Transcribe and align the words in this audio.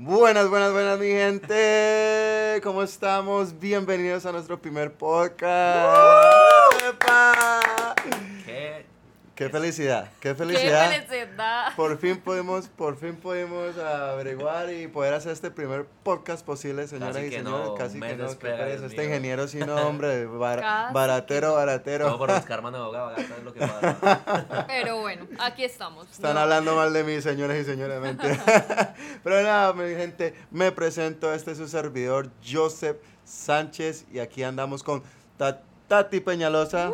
Buenas, 0.00 0.48
buenas, 0.48 0.70
buenas, 0.70 0.96
mi 1.00 1.08
gente. 1.08 2.60
¿Cómo 2.62 2.84
estamos? 2.84 3.58
Bienvenidos 3.58 4.26
a 4.26 4.30
nuestro 4.30 4.62
primer 4.62 4.92
podcast. 4.92 5.88
¡Epa! 6.88 7.77
¿Qué? 9.38 9.48
Felicidad, 9.50 10.10
qué 10.18 10.34
felicidad. 10.34 10.90
¡Qué 10.90 11.02
felicidad! 11.02 11.76
Por 11.76 11.96
fin 11.98 12.16
pudimos, 12.16 12.66
por 12.66 12.96
fin 12.96 13.14
pudimos 13.14 13.78
averiguar 13.78 14.72
y 14.72 14.88
poder 14.88 15.14
hacer 15.14 15.30
este 15.30 15.52
primer 15.52 15.86
podcast 16.02 16.44
posible, 16.44 16.88
señoras 16.88 17.14
Casi 17.14 17.26
y 17.26 17.30
que 17.30 17.36
señores. 17.36 17.66
no, 17.68 17.74
Casi 17.76 18.00
que 18.00 18.16
no, 18.16 18.26
espera, 18.26 18.68
Este 18.68 19.04
ingeniero 19.04 19.46
sí, 19.46 19.58
no, 19.58 19.76
hombre, 19.76 20.26
bar- 20.26 20.92
baratero, 20.92 21.54
baratero. 21.54 22.06
Todo 22.08 22.18
por 22.18 22.32
buscar 22.34 22.62
mano 22.62 22.78
de 22.78 22.82
abogado, 22.82 23.16
es 23.16 23.44
lo 23.44 23.52
que 23.54 23.60
pasa. 23.60 24.64
Pero 24.66 25.00
bueno, 25.02 25.28
aquí 25.38 25.62
estamos. 25.62 26.10
Están 26.10 26.34
No. 26.34 26.40
hablando 26.40 26.74
mal 26.74 26.92
de 26.92 27.04
mí, 27.04 27.22
señores 27.22 27.62
y 27.62 27.70
señores, 27.70 28.00
mentira. 28.00 28.94
Pero 29.22 29.42
nada, 29.42 29.72
mi 29.72 29.94
gente, 29.94 30.34
me 30.50 30.72
presento. 30.72 31.32
Este 31.32 31.52
es 31.52 31.58
su 31.58 31.68
servidor, 31.68 32.28
Joseph 32.44 32.96
Sánchez. 33.24 34.04
Y 34.12 34.18
aquí 34.18 34.42
andamos 34.42 34.82
con 34.82 35.04
Ta- 35.36 35.60
Tati 35.86 36.18
Peñalosa. 36.18 36.90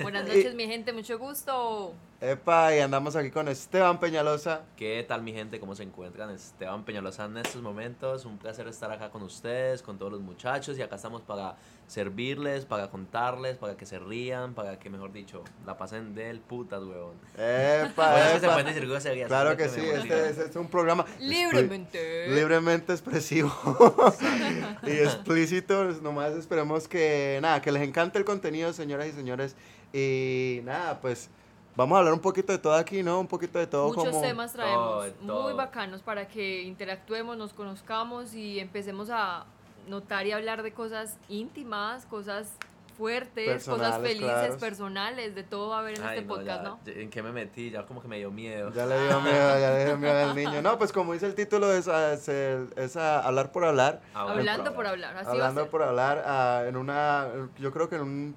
Buenas 0.00 0.26
noches, 0.26 0.54
mi 0.54 0.66
gente, 0.66 0.92
mucho 0.92 1.18
gusto. 1.18 1.94
Epa, 2.30 2.74
y 2.74 2.80
andamos 2.80 3.14
aquí 3.14 3.30
con 3.30 3.46
Esteban 3.46 4.00
Peñalosa. 4.00 4.62
¿Qué 4.76 5.04
tal 5.06 5.22
mi 5.22 5.32
gente? 5.32 5.60
¿Cómo 5.60 5.76
se 5.76 5.84
encuentran? 5.84 6.28
Esteban 6.30 6.84
Peñalosa 6.84 7.26
en 7.26 7.36
estos 7.36 7.62
momentos. 7.62 8.24
Un 8.24 8.36
placer 8.36 8.66
estar 8.66 8.90
acá 8.90 9.10
con 9.10 9.22
ustedes, 9.22 9.80
con 9.80 9.96
todos 9.96 10.10
los 10.10 10.20
muchachos. 10.20 10.76
Y 10.76 10.82
acá 10.82 10.96
estamos 10.96 11.22
para 11.22 11.54
servirles, 11.86 12.64
para 12.64 12.90
contarles, 12.90 13.58
para 13.58 13.76
que 13.76 13.86
se 13.86 14.00
rían, 14.00 14.54
para 14.54 14.76
que, 14.76 14.90
mejor 14.90 15.12
dicho, 15.12 15.44
la 15.64 15.78
pasen 15.78 16.16
del 16.16 16.40
putas, 16.40 16.82
huevón. 16.82 17.14
Epa, 17.36 18.10
Bueno, 18.10 18.26
es 18.26 18.32
que 18.32 18.40
se 18.40 18.46
epa. 18.46 18.54
pueden 18.54 18.66
decir 18.74 18.88
groserías. 18.88 19.28
Claro 19.28 19.56
que 19.56 19.68
sí, 19.68 19.82
este, 19.82 20.30
este 20.30 20.44
es 20.46 20.56
un 20.56 20.66
programa 20.66 21.06
Libremente. 21.20 22.26
libremente 22.34 22.92
expresivo 22.92 23.52
y 24.84 24.90
explícito. 24.90 25.84
Nomás 26.02 26.32
esperemos 26.32 26.88
que, 26.88 27.38
nada, 27.40 27.62
que 27.62 27.70
les 27.70 27.82
encante 27.84 28.18
el 28.18 28.24
contenido, 28.24 28.72
señoras 28.72 29.06
y 29.06 29.12
señores. 29.12 29.54
Y 29.92 30.58
nada, 30.64 31.00
pues 31.00 31.30
vamos 31.76 31.96
a 31.96 31.98
hablar 32.00 32.14
un 32.14 32.20
poquito 32.20 32.52
de 32.52 32.58
todo 32.58 32.74
aquí, 32.74 33.02
¿no? 33.02 33.20
Un 33.20 33.26
poquito 33.26 33.58
de 33.58 33.66
todo 33.66 33.88
Muchos 33.88 34.08
como... 34.08 34.20
temas 34.20 34.52
traemos 34.52 35.12
Todo, 35.24 35.42
muy 35.42 35.52
bacanos 35.52 36.02
para 36.02 36.26
que 36.26 36.62
interactuemos, 36.62 37.36
nos 37.36 37.52
conozcamos 37.52 38.34
y 38.34 38.58
empecemos 38.58 39.10
a 39.10 39.44
notar 39.86 40.26
y 40.26 40.32
hablar 40.32 40.62
de 40.62 40.72
cosas 40.72 41.18
íntimas, 41.28 42.06
cosas 42.06 42.56
fuertes, 42.96 43.64
cosas 43.64 43.66
Personales, 43.98 44.08
felices, 44.08 44.30
claros. 44.32 44.56
personales, 44.56 45.34
de 45.34 45.42
todo 45.42 45.68
va 45.70 45.76
a 45.76 45.80
haber 45.80 45.98
en 45.98 46.04
Ay, 46.04 46.18
este 46.18 46.22
no, 46.28 46.34
podcast, 46.34 46.62
ya- 46.62 46.68
¿no? 46.68 46.80
ya- 46.84 46.92
¿En 46.92 47.10
qué 47.10 47.22
me 47.22 47.32
metí? 47.32 47.70
Ya 47.70 47.84
como 47.86 48.00
que 48.02 48.08
me 48.08 48.18
dio 48.18 48.30
miedo. 48.30 48.72
Ya 48.72 48.86
le 48.86 48.98
dio 49.06 49.20
miedo, 49.20 49.58
ya 49.60 49.70
le 49.70 49.84
dio 49.84 49.96
miedo 49.98 50.18
al 50.30 50.34
niño. 50.34 50.62
No, 50.62 50.78
pues 50.78 50.92
como 50.92 51.12
dice 51.12 51.26
el 51.26 51.34
título, 51.34 51.72
es, 51.72 51.88
a- 51.88 52.14
es, 52.14 52.28
el- 52.28 52.68
es 52.76 52.96
a 52.96 53.20
hablar 53.20 53.52
por 53.52 53.64
hablar. 53.64 54.00
Hablar 54.14 54.38
Hablando 54.38 54.74
por 54.74 54.86
hablar, 54.86 55.16
así 55.16 55.28
hablando 55.30 55.60
va 55.60 55.60
a 55.62 55.64
ser. 55.64 55.70
por 55.70 55.82
hablar 55.82 56.22
ah, 56.26 56.64
en 56.66 56.76
una 56.76 57.26
yo 57.58 57.72
creo 57.72 57.88
que 57.88 57.96
en 57.96 58.02
un 58.02 58.36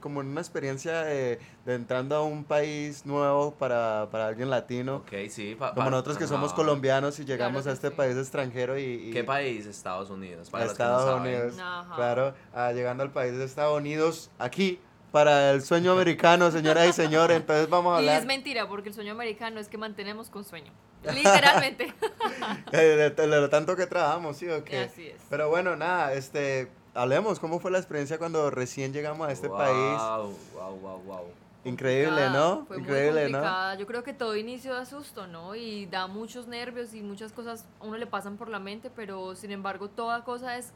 como 0.00 0.20
en 0.20 0.28
una 0.28 0.40
experiencia 0.40 1.02
de, 1.02 1.38
de 1.64 1.74
entrando 1.74 2.16
a 2.16 2.22
un 2.22 2.44
país 2.44 3.04
nuevo 3.06 3.52
para, 3.54 4.08
para 4.10 4.28
alguien 4.28 4.50
latino 4.50 4.96
Ok, 4.96 5.12
sí. 5.30 5.54
pa- 5.58 5.70
como 5.74 5.84
pa- 5.86 5.90
nosotros 5.90 6.18
que 6.18 6.26
somos 6.26 6.50
no. 6.50 6.56
colombianos 6.56 7.18
y 7.18 7.24
llegamos 7.24 7.62
Claro 7.62 7.70
a 7.70 7.74
este 7.74 7.88
sí. 7.88 7.94
país 7.94 8.16
extranjero 8.16 8.78
y, 8.78 8.82
y- 8.82 9.10
¿Qué 9.12 9.24
país? 9.24 9.66
Estados 9.66 10.10
Unidos. 10.10 10.50
Para 10.50 10.64
los 10.66 10.74
que 10.74 10.82
no 10.82 10.88
Estados 10.90 11.10
saben. 11.16 11.34
Unidos 11.34 11.58
Ajá. 11.60 11.94
claro 11.96 12.34
ah, 12.54 12.72
llegando 12.72 13.02
al 13.02 13.10
país 13.12 13.36
de 13.36 13.44
Estados 13.44 13.75
Unidos 13.76 14.30
aquí 14.38 14.80
para 15.12 15.52
el 15.52 15.62
sueño 15.62 15.92
americano 15.92 16.50
señoras 16.50 16.88
y 16.88 16.92
señores 16.92 17.36
entonces 17.38 17.68
vamos 17.70 17.92
a 17.92 17.96
Y 17.96 17.98
hablar 18.00 18.20
es 18.20 18.26
mentira, 18.26 18.68
porque 18.68 18.88
el 18.90 18.94
sueño 18.94 19.12
americano 19.12 19.60
es 19.60 19.68
que 19.68 19.78
mantenemos 19.78 20.28
con 20.30 20.44
sueño. 20.44 20.72
Literalmente. 21.04 21.94
eh, 22.72 23.14
lo 23.26 23.48
tanto 23.48 23.76
que 23.76 23.86
trabajamos 23.86 24.36
sí 24.36 24.48
o 24.48 24.64
qué 24.64 24.80
Así 24.80 25.06
es. 25.06 25.20
pero 25.30 25.48
bueno 25.48 25.76
nada 25.76 26.12
este 26.12 26.68
hablemos 26.94 27.38
cómo 27.38 27.60
fue 27.60 27.70
la 27.70 27.78
experiencia 27.78 28.18
cuando 28.18 28.50
recién 28.50 28.92
llegamos 28.92 29.28
a 29.28 29.32
este 29.32 29.48
Wow, 29.48 29.56
país 29.58 29.98
Wow, 30.54 30.76
wow, 30.80 31.02
wow. 31.04 31.24
Increíble, 31.64 32.30
¿no? 32.30 32.64
Fue 32.66 32.78
Increíble, 32.78 33.22
muy 33.24 33.32
¿no? 33.32 33.74
Yo 33.74 33.86
creo 33.88 34.04
que 34.04 34.12
todo 34.12 34.36
inicio 34.36 34.72
da 34.72 34.84
susto, 34.84 35.26
¿no? 35.26 35.56
Y 35.56 35.86
da 35.86 36.06
muchos 36.06 36.46
nervios 36.46 36.94
y 36.94 37.02
muchas 37.02 37.32
cosas 37.32 37.64
a 37.80 37.84
uno 37.84 37.96
le 37.96 38.06
pasan 38.06 38.36
por 38.36 38.48
la 38.48 38.60
mente, 38.60 38.88
pero 38.88 39.34
sin 39.34 39.50
embargo 39.50 39.88
toda 39.88 40.22
cosa 40.22 40.56
es, 40.58 40.72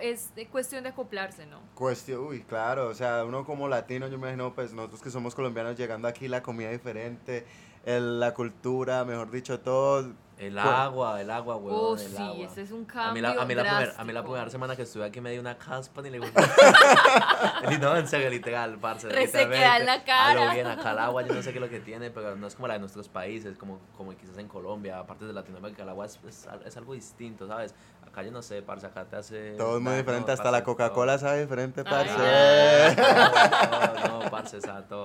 es 0.00 0.32
cuestión 0.50 0.84
de 0.84 0.90
acoplarse, 0.90 1.46
¿no? 1.46 1.60
Cuestión, 1.74 2.20
uy, 2.20 2.42
claro, 2.42 2.88
o 2.88 2.94
sea, 2.94 3.24
uno 3.24 3.44
como 3.44 3.68
latino, 3.68 4.08
yo 4.08 4.18
me 4.18 4.28
imagino, 4.28 4.54
pues 4.54 4.72
nosotros 4.72 5.02
que 5.02 5.10
somos 5.10 5.34
colombianos 5.34 5.76
llegando 5.76 6.08
aquí, 6.08 6.28
la 6.28 6.42
comida 6.42 6.70
diferente, 6.70 7.46
la 7.84 8.32
cultura, 8.34 9.04
mejor 9.04 9.30
dicho, 9.30 9.60
todo. 9.60 10.12
El 10.42 10.58
agua, 10.58 11.20
el 11.20 11.30
agua, 11.30 11.56
huevón, 11.56 11.80
Oh, 11.80 11.94
el 11.94 12.00
sí, 12.00 12.16
agua. 12.20 12.44
ese 12.46 12.62
es 12.62 12.72
un 12.72 12.82
A 12.82 12.86
cambio 12.92 13.12
mí, 13.14 13.20
la, 13.20 13.28
a, 13.42 13.44
mí 13.44 13.54
la 13.54 13.62
primer- 13.62 13.92
a 13.96 14.04
mí 14.04 14.12
la 14.12 14.20
drástico. 14.20 14.22
primera 14.24 14.50
semana 14.50 14.74
que 14.76 14.82
estuve 14.82 15.04
aquí 15.04 15.20
me 15.20 15.30
dio 15.30 15.40
una 15.40 15.56
caspa 15.56 16.02
ni 16.02 16.10
le 16.10 16.18
gustó. 16.18 16.40
Y 17.70 17.78
no, 17.78 17.96
en 17.96 18.08
serio, 18.08 18.28
literal, 18.28 18.76
parce. 18.78 19.08
Resequedad 19.08 19.80
en 19.80 19.86
la 19.86 19.92
A 19.94 19.98
lo 19.98 20.04
cara. 20.04 20.52
bien, 20.54 20.66
acá 20.66 20.90
el 20.92 20.98
agua, 20.98 21.22
yo 21.22 21.32
no 21.34 21.42
sé 21.42 21.52
qué 21.52 21.58
es 21.58 21.62
lo 21.62 21.70
que 21.70 21.78
tiene, 21.80 22.10
pero 22.10 22.34
no 22.36 22.46
es 22.48 22.54
como 22.56 22.66
la 22.66 22.74
de 22.74 22.80
nuestros 22.80 23.08
países, 23.08 23.56
como, 23.56 23.78
como 23.96 24.16
quizás 24.16 24.36
en 24.38 24.48
Colombia, 24.48 24.98
aparte 24.98 25.24
de 25.26 25.32
Latinoamérica, 25.32 25.84
el 25.84 25.88
agua 25.90 26.06
es, 26.06 26.18
es, 26.26 26.46
al- 26.48 26.62
es 26.66 26.76
algo 26.76 26.94
distinto, 26.94 27.46
¿sabes? 27.46 27.74
Acá 28.04 28.22
yo 28.24 28.30
no 28.32 28.42
sé, 28.42 28.60
parce, 28.62 28.86
acá 28.86 29.04
te 29.04 29.16
hace... 29.16 29.52
Todo 29.56 29.76
es 29.78 29.82
muy 29.82 29.94
diferente, 29.94 30.32
hasta 30.32 30.42
parce, 30.44 30.58
la 30.58 30.64
Coca-Cola 30.64 31.18
sabe 31.18 31.40
diferente, 31.42 31.82
Ay, 31.86 31.90
parce. 31.90 32.10
ay. 32.20 32.96
No, 32.96 34.08
no, 34.18 34.24
no, 34.24 34.30
parce, 34.30 34.58
todo, 34.60 34.82
todo, 34.88 35.04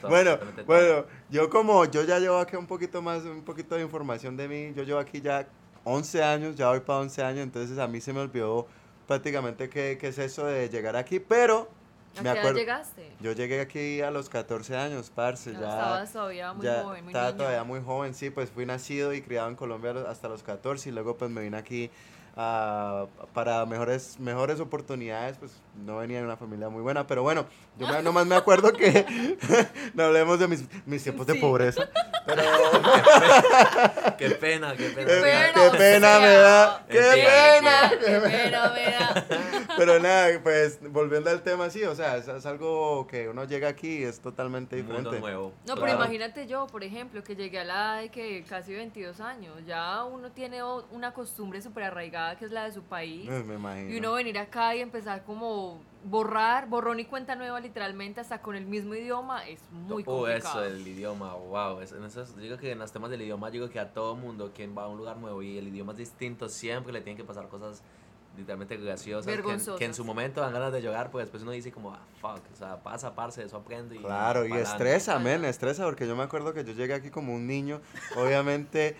todo. 0.00 0.08
Bueno, 0.10 0.38
todo. 0.38 0.64
bueno, 0.64 1.04
yo 1.30 1.50
como, 1.50 1.84
yo 1.84 2.02
ya 2.04 2.18
llevo 2.18 2.38
aquí 2.38 2.56
un 2.56 2.66
poquito 2.66 3.00
más, 3.02 3.22
un 3.24 3.44
poquito 3.44 3.74
de 3.76 3.82
información 3.82 4.36
de 4.36 4.48
mí, 4.48 4.72
yo 4.78 4.84
llevo 4.84 5.00
aquí 5.00 5.20
ya 5.20 5.48
11 5.84 6.22
años, 6.22 6.56
ya 6.56 6.68
voy 6.68 6.80
para 6.80 7.00
11 7.00 7.22
años, 7.22 7.42
entonces 7.42 7.78
a 7.78 7.88
mí 7.88 8.00
se 8.00 8.12
me 8.12 8.20
olvidó 8.20 8.68
prácticamente 9.08 9.68
qué, 9.68 9.98
qué 10.00 10.08
es 10.08 10.18
eso 10.18 10.46
de 10.46 10.68
llegar 10.68 10.94
aquí, 10.94 11.18
pero 11.18 11.68
¿A 12.16 12.22
me 12.22 12.32
qué 12.32 12.40
edad 12.40 12.54
llegaste? 12.54 13.12
yo 13.20 13.32
llegué 13.32 13.60
aquí 13.60 14.00
a 14.00 14.10
los 14.10 14.28
14 14.28 14.76
años, 14.76 15.10
parce, 15.14 15.52
No, 15.52 15.60
ya... 15.60 15.68
estabas 15.68 16.12
todavía 16.12 16.52
muy 16.52 16.64
ya 16.66 16.82
joven, 16.82 17.04
muy 17.04 17.12
estaba 17.12 17.26
niño. 17.28 17.36
todavía 17.38 17.64
muy 17.64 17.80
joven, 17.84 18.14
sí, 18.14 18.30
pues 18.30 18.50
fui 18.50 18.66
nacido 18.66 19.12
y 19.14 19.22
criado 19.22 19.48
en 19.48 19.54
Colombia 19.56 19.94
hasta 20.08 20.28
los 20.28 20.42
14 20.42 20.88
y 20.88 20.92
luego 20.92 21.16
pues 21.16 21.30
me 21.30 21.42
vine 21.42 21.56
aquí 21.56 21.90
ah, 22.36 23.06
para 23.34 23.66
mejores, 23.66 24.18
mejores 24.20 24.58
oportunidades, 24.60 25.36
pues 25.38 25.52
no 25.84 25.98
venía 25.98 26.18
de 26.18 26.24
una 26.24 26.36
familia 26.36 26.68
muy 26.68 26.82
buena, 26.82 27.06
pero 27.06 27.22
bueno, 27.22 27.46
yo 27.78 27.86
me- 27.88 28.02
nomás 28.02 28.26
me 28.26 28.34
acuerdo 28.36 28.72
que 28.72 29.04
no 29.94 30.04
hablemos 30.04 30.38
de 30.40 30.48
mis, 30.48 30.64
mis 30.86 31.02
tiempos 31.02 31.26
de 31.26 31.34
Sí. 31.34 31.40
pobreza, 31.40 31.88
pero 32.26 32.42
Qué 34.18 34.30
pena, 34.30 34.74
qué 34.76 34.88
pena. 34.90 35.06
qué, 35.08 35.20
pena, 35.20 35.52
qué 35.54 35.78
pena 35.78 36.18
me 36.18 36.32
da, 36.34 36.84
qué 36.88 36.98
pena. 36.98 37.90
Qué 37.90 38.20
pena 38.20 38.72
me 38.74 38.90
da. 38.90 39.26
Pero 39.76 39.98
nada, 40.00 40.40
pues 40.42 40.78
volviendo 40.90 41.30
al 41.30 41.42
tema, 41.42 41.70
sí, 41.70 41.84
o 41.84 41.94
sea, 41.98 42.16
es, 42.16 42.28
es 42.28 42.46
algo 42.46 43.06
que 43.06 43.28
uno 43.28 43.44
llega 43.44 43.68
aquí 43.68 43.98
y 43.98 44.02
es 44.04 44.20
totalmente 44.20 44.76
Un 44.80 44.86
mundo 44.86 45.10
diferente. 45.10 45.20
nuevo. 45.20 45.52
No, 45.66 45.74
pero 45.76 45.92
imagínate 45.94 46.46
yo, 46.46 46.66
por 46.68 46.82
ejemplo, 46.84 47.22
que 47.22 47.36
llegué 47.36 47.58
a 47.60 47.64
la 47.64 47.74
edad 47.74 48.00
de 48.02 48.08
que 48.10 48.44
casi 48.44 48.72
22 48.74 49.20
años, 49.20 49.54
ya 49.66 50.04
uno 50.04 50.30
tiene 50.32 50.60
una 50.90 51.12
costumbre 51.12 51.60
súper 51.60 51.84
arraigada 51.84 52.36
que 52.38 52.44
es 52.46 52.50
la 52.52 52.64
de 52.64 52.72
su 52.72 52.82
país, 52.82 53.28
Eh, 53.28 53.44
Me 53.46 53.54
imagino. 53.56 53.90
y 53.90 53.98
uno 53.98 54.12
venir 54.12 54.38
acá 54.38 54.74
y 54.74 54.80
empezar 54.80 55.24
como 55.24 55.80
borrar, 56.04 56.68
borrón 56.68 57.00
y 57.00 57.04
cuenta 57.04 57.34
nueva 57.34 57.58
literalmente 57.60 58.20
hasta 58.20 58.40
con 58.40 58.54
el 58.54 58.64
mismo 58.64 58.94
idioma 58.94 59.46
es 59.48 59.60
muy 59.72 60.04
Oh, 60.06 60.18
complicado. 60.22 60.64
eso, 60.64 60.74
el 60.74 60.86
idioma, 60.86 61.34
wow. 61.34 61.80
es- 61.80 61.92
en 61.92 62.04
esos- 62.04 62.36
digo 62.36 62.56
que 62.56 62.70
en 62.72 62.78
los 62.78 62.92
temas 62.92 63.10
del 63.10 63.22
idioma, 63.22 63.50
digo 63.50 63.68
que 63.68 63.80
a 63.80 63.92
todo 63.92 64.14
mundo 64.14 64.52
quien 64.54 64.76
va 64.78 64.84
a 64.84 64.88
un 64.88 64.96
lugar 64.98 65.16
nuevo 65.16 65.42
y 65.42 65.58
el 65.58 65.66
idioma 65.68 65.92
es 65.92 65.98
distinto, 65.98 66.48
siempre 66.48 66.92
le 66.92 67.00
tienen 67.00 67.16
que 67.16 67.24
pasar 67.24 67.48
cosas 67.48 67.82
literalmente 68.38 68.76
graciosas. 68.76 69.26
que 69.26 69.52
en- 69.52 69.76
Que, 69.78 69.84
en 69.84 69.94
su 69.94 70.04
momento 70.04 70.40
dan 70.40 70.52
ganas 70.52 70.72
de 70.72 70.80
llorar, 70.80 71.10
pues 71.10 71.24
después 71.26 71.42
uno 71.42 71.52
dice 71.52 71.70
como, 71.72 71.92
ah, 71.92 71.98
fuck, 72.20 72.40
o 72.52 72.56
sea, 72.56 72.76
pasa, 72.82 73.14
parce, 73.14 73.42
eso 73.42 73.56
aprende. 73.58 73.96
Y 73.96 73.98
Claro, 73.98 74.46
y 74.46 74.52
estresa, 74.52 75.18
men, 75.18 75.40
Ajá. 75.42 75.48
estresa, 75.50 75.84
porque 75.84 76.06
yo 76.06 76.16
me 76.16 76.22
acuerdo 76.22 76.54
que 76.54 76.64
yo 76.64 76.72
llegué 76.72 76.94
aquí 76.94 77.10
como 77.10 77.34
un 77.34 77.46
niño, 77.46 77.80
obviamente 78.16 78.96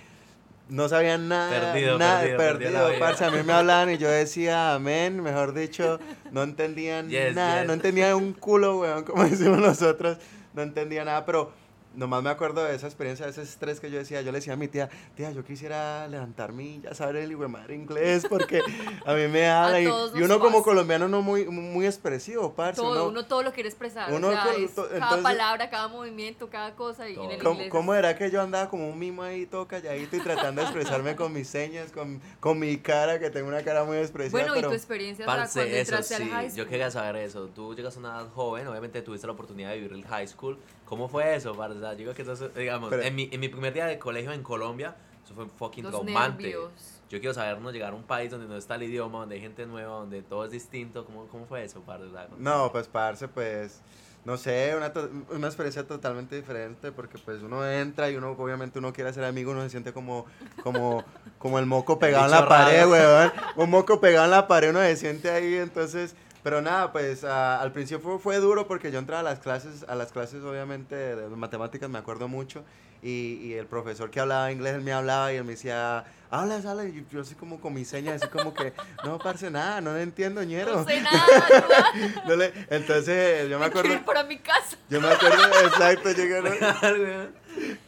no 0.69 0.87
sabía 0.89 1.17
nada, 1.17 1.73
Perdido, 1.73 1.99
nada, 1.99 2.21
perdido, 2.21 2.37
perdido, 2.39 2.89
vida. 2.91 2.99
parce, 2.99 3.25
a 3.25 3.31
mí 3.31 3.43
me 3.43 3.53
hablaban 3.55 3.91
y 3.91 3.97
yo 3.97 4.11
decía 4.11 4.75
amén, 4.75 5.23
mejor 5.23 5.55
dicho, 5.55 5.99
no 6.31 6.43
entendían 6.43 7.09
Yes, 7.11 7.35
nada, 7.35 7.61
yes. 7.61 7.67
no 7.69 7.73
entendía 7.73 8.15
un 8.17 8.35
culo, 8.35 8.81
weón, 8.81 9.05
como 9.05 9.23
decimos 9.25 9.59
nosotros, 9.61 10.19
no 10.53 10.61
entendía 10.63 11.05
nada, 11.05 11.25
pero 11.25 11.53
nomás 11.99 12.23
me 12.23 12.31
acuerdo 12.31 12.65
de 12.65 12.75
esa 12.75 12.87
experiencia, 12.87 13.27
de 13.27 13.33
ese 13.33 13.43
estrés 13.43 13.81
que 13.81 13.91
yo 13.91 13.99
decía, 13.99 14.23
yo 14.23 14.31
le 14.33 14.39
decía 14.39 14.53
a 14.53 14.57
mi 14.57 14.69
tía, 14.69 14.89
tía, 15.17 15.31
yo 15.33 15.45
quisiera 15.45 16.07
levantarme 16.09 16.63
y 16.65 16.81
ya 16.81 16.95
saber 16.95 17.17
el 17.17 17.37
madre 17.37 17.75
inglés, 17.75 18.27
porque 18.29 18.61
a 19.05 19.15
mí 19.15 19.27
me 19.29 19.47
habla, 19.51 19.81
y, 19.81 19.87
y 19.87 20.23
uno 20.23 20.39
como 20.39 20.63
colombiano 20.63 21.09
no 21.09 21.23
muy, 21.23 21.47
muy 21.47 21.87
expresivo, 21.87 22.55
parce, 22.55 22.81
Todo, 22.81 22.93
uno- 22.93 23.09
uno 23.09 23.27
todo 23.27 23.43
lo 23.43 23.53
quiere 23.53 23.69
expresar. 23.69 24.13
uno 24.13 24.29
o 24.29 24.31
sea, 24.33 24.53
es 24.55 24.75
to- 24.75 24.85
cada 24.85 24.95
entonces- 24.97 25.23
palabra, 25.23 25.71
cada 25.71 25.89
movimiento, 25.89 26.49
cada 26.49 26.75
cosa. 26.75 27.09
Y 27.09 27.15
en 27.15 27.31
el 27.33 27.39
¿Cómo, 27.43 27.55
inglés 27.55 27.71
cómo 27.71 27.95
era 27.95 28.17
que 28.17 28.31
yo 28.31 28.41
andaba 28.41 28.71
como 28.71 28.89
un 28.89 28.99
mimo 28.99 29.23
ahí 29.23 29.47
todo 29.47 29.67
calladito 29.67 30.17
y 30.17 30.21
tratando 30.21 30.61
de 30.61 30.69
expresarme 30.69 31.17
con 31.17 31.33
mis 31.33 31.49
señas, 31.49 31.91
con, 31.91 32.21
con 32.41 32.59
mi 32.59 32.77
cara, 32.79 33.19
que 33.19 33.31
tengo 33.31 33.49
una 33.49 33.63
cara 33.63 33.85
muy 33.85 33.99
expresiva? 33.99 34.39
Bueno, 34.39 34.55
y 34.55 34.59
pero 34.59 34.69
tu 34.69 34.75
experiencia 34.75 35.27
Parce, 35.27 35.59
cuando 35.61 35.73
eso 35.77 35.81
entraste 35.81 36.17
sí, 36.17 36.23
al 36.23 36.29
high 36.31 36.55
yo 36.55 36.67
quería 36.69 36.91
saber 36.91 37.17
eso. 37.17 37.49
Tú 37.49 37.75
llegas 37.75 37.97
a 37.97 37.99
una 38.01 38.09
edad 38.21 38.29
joven, 38.31 38.67
obviamente 38.69 39.03
tuviste 39.03 39.27
la 39.27 39.33
oportunidad 39.33 39.71
de 39.71 39.77
vivir 39.77 39.93
el 39.93 40.05
high 40.07 40.29
school. 40.29 40.59
¿Cómo 40.85 41.09
fue 41.09 41.35
eso, 41.35 41.55
parce? 41.55 41.79
Sea, 41.89 41.93
yo 41.93 41.99
digo 41.99 42.15
que 42.15 42.23
eso, 42.23 42.33
es, 42.33 42.55
digamos, 42.55 42.91
Pero- 42.91 43.03
en, 43.03 43.15
mi, 43.15 43.29
en 43.33 43.41
mi 43.41 43.49
primer 43.49 43.73
día 43.73 43.87
de 43.87 43.99
colegio 43.99 44.33
en 44.33 44.43
Colombia, 44.43 44.97
eso 45.25 45.35
fue 45.35 45.47
fucking 45.47 45.85
Los 45.85 45.93
traumante. 45.93 46.43
nervios. 46.45 46.71
yo 47.11 47.19
quiero 47.21 47.35
saber, 47.35 47.61
¿no? 47.61 47.71
Llegar 47.71 47.93
a 47.93 47.97
un 47.97 48.03
país 48.05 48.31
donde 48.31 48.47
no 48.47 48.57
está 48.57 48.75
el 48.77 48.85
idioma, 48.85 49.21
donde 49.21 49.35
hay 49.37 49.41
gente 49.41 49.67
nueva, 49.67 49.95
donde 49.97 50.23
todo 50.23 50.45
es 50.45 50.51
distinto. 50.51 51.05
¿Cómo, 51.05 51.27
cómo 51.29 51.47
fue 51.47 51.65
eso, 51.65 51.81
parce? 51.83 52.07
No, 52.39 52.71
pues 52.73 52.87
parce, 52.89 53.29
pues 53.29 53.81
no 54.25 54.37
sé, 54.37 54.75
una, 54.77 54.93
to- 54.93 55.09
una 55.31 55.47
experiencia 55.47 55.87
totalmente 55.87 56.37
diferente 56.37 56.93
porque 56.93 57.17
pues 57.25 57.41
uno 57.43 57.67
entra 57.67 58.11
y 58.11 58.17
uno 58.17 58.33
obviamente 58.33 58.79
uno 58.79 58.93
quiere 58.93 59.11
ser 59.13 59.25
amigo, 59.25 59.53
uno 59.53 59.63
se 59.63 59.71
siente 59.71 59.93
como 59.95 60.27
como 60.63 61.03
como 61.39 61.59
el 61.59 61.65
moco 61.67 61.99
pegado 62.01 62.25
en 62.27 62.31
la 62.33 62.39
bicho 62.39 62.49
pared, 62.49 62.79
raro. 62.81 62.91
weón. 62.91 63.33
Un 63.57 63.71
moco 63.71 64.01
pegado 64.01 64.25
en 64.27 64.33
la 64.33 64.47
pared, 64.49 64.71
uno 64.71 64.81
se 64.81 64.97
siente 64.97 65.31
ahí, 65.31 65.55
entonces, 65.55 66.15
pero 66.49 66.63
nada, 66.63 66.93
pues 66.93 67.25
a- 67.25 67.61
al 67.61 67.73
principio 67.73 68.01
fue, 68.01 68.19
fue 68.19 68.37
duro 68.39 68.67
porque 68.67 68.91
yo 68.91 68.99
entraba 68.99 69.21
a 69.21 69.23
las 69.23 69.39
clases, 69.39 69.85
a 69.87 69.95
las 69.95 70.13
clases 70.13 70.43
obviamente 70.45 70.95
de 70.95 71.29
matemáticas 71.37 71.91
me 71.91 71.99
acuerdo 71.99 72.27
mucho 72.27 72.65
y, 73.03 73.35
y 73.43 73.53
el 73.53 73.67
profesor 73.67 74.11
que 74.11 74.19
hablaba 74.19 74.51
inglés, 74.51 74.77
él 74.77 74.81
me 74.81 74.95
hablaba 74.95 75.31
y 75.31 75.37
él 75.37 75.45
me 75.45 75.51
decía, 75.53 76.07
habla, 76.31 76.57
habla, 76.67 76.87
y 76.87 77.05
yo 77.13 77.21
así 77.21 77.35
como 77.35 77.61
con 77.61 77.75
mi 77.75 77.85
seña, 77.85 78.15
así 78.15 78.27
como 78.29 78.55
que, 78.55 78.73
no, 79.05 79.19
parce, 79.19 79.51
nada, 79.51 79.83
no 79.83 79.93
le 79.93 80.03
entiendo, 80.03 80.43
ñero. 80.43 80.77
No 80.77 80.85
sé 80.87 81.03
nada. 81.03 81.19
No 82.27 82.35
le- 82.35 82.53
entonces, 82.71 83.43
yo 83.51 83.59
me 83.59 83.65
Me 83.65 83.67
acuerdo, 83.67 83.93
ir 83.93 84.05
para 84.07 84.25
mi 84.25 84.39
casa. 84.39 84.79
yo 84.89 85.01
me 85.03 85.09
acuerdo, 85.11 85.43
exacto. 85.67 86.09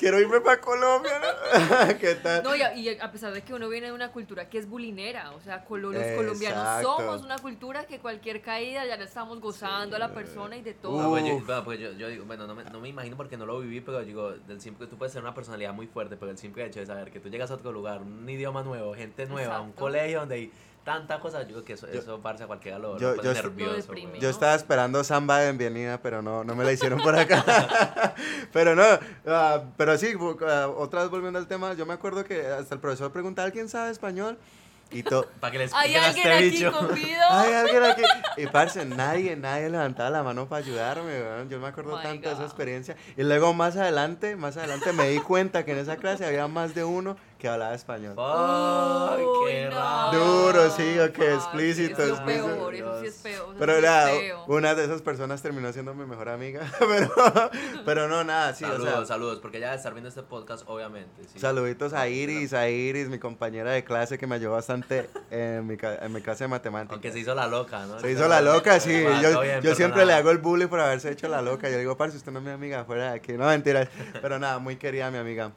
quiero 0.00 0.19
irme 0.19 0.41
para 0.41 0.58
Colombia, 0.62 1.12
¿no? 1.20 1.99
¿Qué 2.00 2.14
tal? 2.14 2.43
No, 2.43 2.56
y 2.56 2.62
a, 2.62 2.75
y 2.75 2.88
a 2.99 3.12
pesar 3.12 3.32
de 3.35 3.43
que 3.43 3.52
uno 3.52 3.69
viene 3.69 3.88
de 3.88 3.93
una 3.93 4.11
cultura 4.11 4.49
que 4.49 4.56
es 4.56 4.67
bulinera, 4.69 5.31
o 5.32 5.41
sea, 5.43 5.64
colo- 5.67 5.93
los 5.93 6.06
colombianos 6.17 6.82
somos 6.82 7.23
una 7.23 7.37
cultura 7.38 7.85
que 7.85 7.99
cualquier 8.00 8.41
caída 8.41 8.87
ya 8.87 8.97
le 8.97 9.05
estamos 9.05 9.38
gozando 9.41 9.97
a 9.97 9.99
la 9.99 10.14
persona 10.14 10.56
y 10.56 10.62
de 10.62 10.70
Ah, 10.70 10.76
todo. 10.81 11.11
pues 11.11 11.25
yo, 11.25 11.38
bueno, 11.44 11.64
pues 11.64 11.79
yo, 11.79 11.93
yo 11.93 12.08
digo, 12.08 12.25
bueno, 12.25 12.47
no 12.47 12.55
me, 12.55 12.64
no 12.64 12.81
me 12.81 12.88
imagino 12.88 13.17
porque 13.17 13.37
no 13.37 13.44
lo 13.44 13.61
viví, 13.61 13.82
pero 13.82 14.02
digo, 14.02 14.31
del 14.32 14.61
simple, 14.61 14.87
tú 14.87 14.97
puedes 14.97 15.12
tener 15.12 15.25
una 15.25 15.35
personalidad 15.35 15.75
muy 15.75 15.87
fuerte, 15.87 16.17
pero 16.17 16.31
el 16.31 16.38
simple 16.38 16.64
hecho 16.64 16.81
de 16.81 16.87
saber 16.87 17.11
que 17.12 17.20
tú 17.20 17.29
llegas 17.29 17.50
a 17.50 17.55
otro 17.55 17.70
lugar, 17.70 18.00
un 18.00 18.26
idioma 18.29 18.62
nuevo, 18.62 18.94
gente 18.94 19.26
nueva, 19.26 19.61
un 19.61 19.69
Exacto. 19.69 19.81
colegio 19.82 20.20
donde 20.20 20.35
hay 20.37 20.52
tanta 20.85 21.21
cosa, 21.21 21.43
yo 21.43 21.49
creo 21.49 21.65
que 21.65 21.73
eso, 21.75 21.87
Yo- 21.93 21.99
eso 22.00 22.21
parce, 22.21 22.44
a 22.44 22.47
cualquiera 22.47 22.79
lo, 22.79 22.99
yo- 22.99 23.15
lo 23.17 23.23
yo- 23.23 23.32
nervioso. 23.32 23.93
Lo. 23.93 24.15
Yo 24.17 24.31
estaba 24.31 24.55
esperando 24.55 25.05
samba 25.05 25.38
de 25.38 25.53
bienvenida, 25.53 26.00
pero 26.03 26.23
no, 26.23 26.44
no 26.44 26.55
me 26.55 26.65
la 26.65 26.73
hicieron 26.73 27.00
por 27.00 27.17
acá. 27.19 27.44
pero 28.53 28.75
no, 28.75 28.85
ah, 29.27 29.62
pero 29.77 29.97
sí, 29.99 30.15
ah, 30.49 30.69
otra 30.77 31.03
vez 31.03 31.11
volviendo 31.11 31.38
al 31.38 31.47
tema, 31.47 31.75
yo 31.75 31.87
me 31.87 31.94
acuerdo 31.94 32.25
que 32.25 32.47
hasta 32.47 32.75
el 32.75 32.81
profesor 32.81 33.12
preguntaba, 33.12 33.47
¿alguien 33.47 33.69
sabe 33.69 33.91
español? 33.91 34.38
Y 34.93 35.05
todo. 35.05 35.25
Para 35.41 35.53
que 35.53 35.59
les 35.59 35.73
¿Hay 35.73 35.94
expliquen 35.94 36.03
a 36.03 36.06
alguien 36.09 36.27
este 36.27 36.37
aquí 36.37 36.50
bicho. 37.05 37.21
Hay 37.31 37.53
alguien 37.53 37.83
aquí. 37.85 38.03
Y 38.38 38.47
parce, 38.49 38.85
nadie, 38.85 39.37
nadie 39.37 39.71
levantaba 39.71 40.11
la 40.11 40.23
mano 40.25 40.49
para 40.49 40.65
ayudarme, 40.65 41.23
weón. 41.23 41.49
Yo 41.49 41.61
me 41.61 41.69
acuerdo 41.69 41.94
Oh 41.94 42.00
tanto 42.03 42.29
de 42.29 42.35
esa 42.35 42.44
experiencia. 42.44 42.97
Y 43.17 43.23
luego 43.23 43.55
más 43.55 43.76
adelante, 43.76 44.35
más 44.35 44.56
adelante 44.56 44.93
me 44.93 45.09
di 45.11 45.19
cuenta 45.21 45.65
que 45.65 45.73
en 45.73 45.79
esa 45.79 45.97
clase 45.97 46.26
había 46.26 46.49
más 46.49 46.75
de 46.75 46.83
uno 46.83 47.17
que 47.40 47.48
hablaba 47.48 47.75
español. 47.75 48.14
Ay, 48.19 49.25
qué 49.46 49.70
raro. 49.70 50.19
Duro, 50.19 50.70
sí, 50.70 50.98
ok, 51.00 51.12
parce, 51.16 51.34
explícito, 51.34 52.02
Eso 52.02 52.14
es 52.14 52.20
peor, 52.20 52.75
eso 52.75 53.00
sí 53.00 53.06
es 53.06 53.14
peor. 53.14 53.54
Pero 53.58 53.72
sí 53.72 53.78
es 53.78 53.84
era, 53.84 54.06
feo. 54.06 54.44
una 54.46 54.75
de 54.76 54.84
esas 54.84 55.02
personas 55.02 55.42
terminó 55.42 55.72
siendo 55.72 55.94
mi 55.94 56.06
mejor 56.06 56.28
amiga. 56.28 56.60
Pero, 56.78 57.50
pero 57.84 58.08
no, 58.08 58.25
nada, 58.25 58.54
sí, 58.54 58.64
saludos, 58.64 58.92
o 58.92 58.96
sea. 58.98 59.06
saludos, 59.06 59.38
porque 59.40 59.56
ella 59.58 59.66
debe 59.69 59.78
estar 59.78 59.92
viendo 59.94 60.08
este 60.08 60.22
podcast, 60.22 60.64
obviamente. 60.66 61.22
sí. 61.32 61.38
Saluditos 61.38 61.92
a 61.92 62.08
Iris, 62.08 62.52
a 62.52 62.69
Iris, 62.69 63.08
mi 63.08 63.19
compañera 63.19 63.70
de 63.70 63.84
clase 63.84 64.19
que 64.19 64.26
me 64.26 64.34
ayudó 64.34 64.52
bastante 64.52 65.08
en 65.31 65.66
mi, 65.66 65.76
en 65.81 66.12
mi 66.12 66.20
clase 66.20 66.44
de 66.44 66.48
matemáticas. 66.48 66.92
Aunque 66.94 67.12
se 67.12 67.20
hizo 67.20 67.34
la 67.34 67.46
loca, 67.46 67.87
¿no? 67.87 67.98
Se 68.00 68.10
hizo 68.10 68.28
la 68.28 68.40
loca, 68.40 68.78
sí. 68.81 69.02
Yo, 69.22 69.40
bien, 69.40 69.62
yo 69.62 69.75
siempre 69.75 70.04
le 70.04 70.12
hago 70.12 70.31
el 70.31 70.38
bullying 70.38 70.69
por 70.69 70.81
haberse 70.81 71.10
hecho 71.10 71.28
la 71.28 71.40
loca. 71.40 71.70
Yo 71.70 71.78
digo, 71.78 71.96
parce, 71.96 72.16
usted 72.16 72.32
no 72.32 72.40
es 72.40 72.44
mi 72.44 72.50
amiga, 72.50 72.84
fuera 72.84 73.10
de 73.12 73.16
aquí. 73.16 73.32
No, 73.32 73.46
mentiras. 73.46 73.88
Pero 74.20 74.38
nada, 74.38 74.58
muy 74.58 74.76
querida 74.76 75.10
mi 75.10 75.19
amiga. 75.19 75.52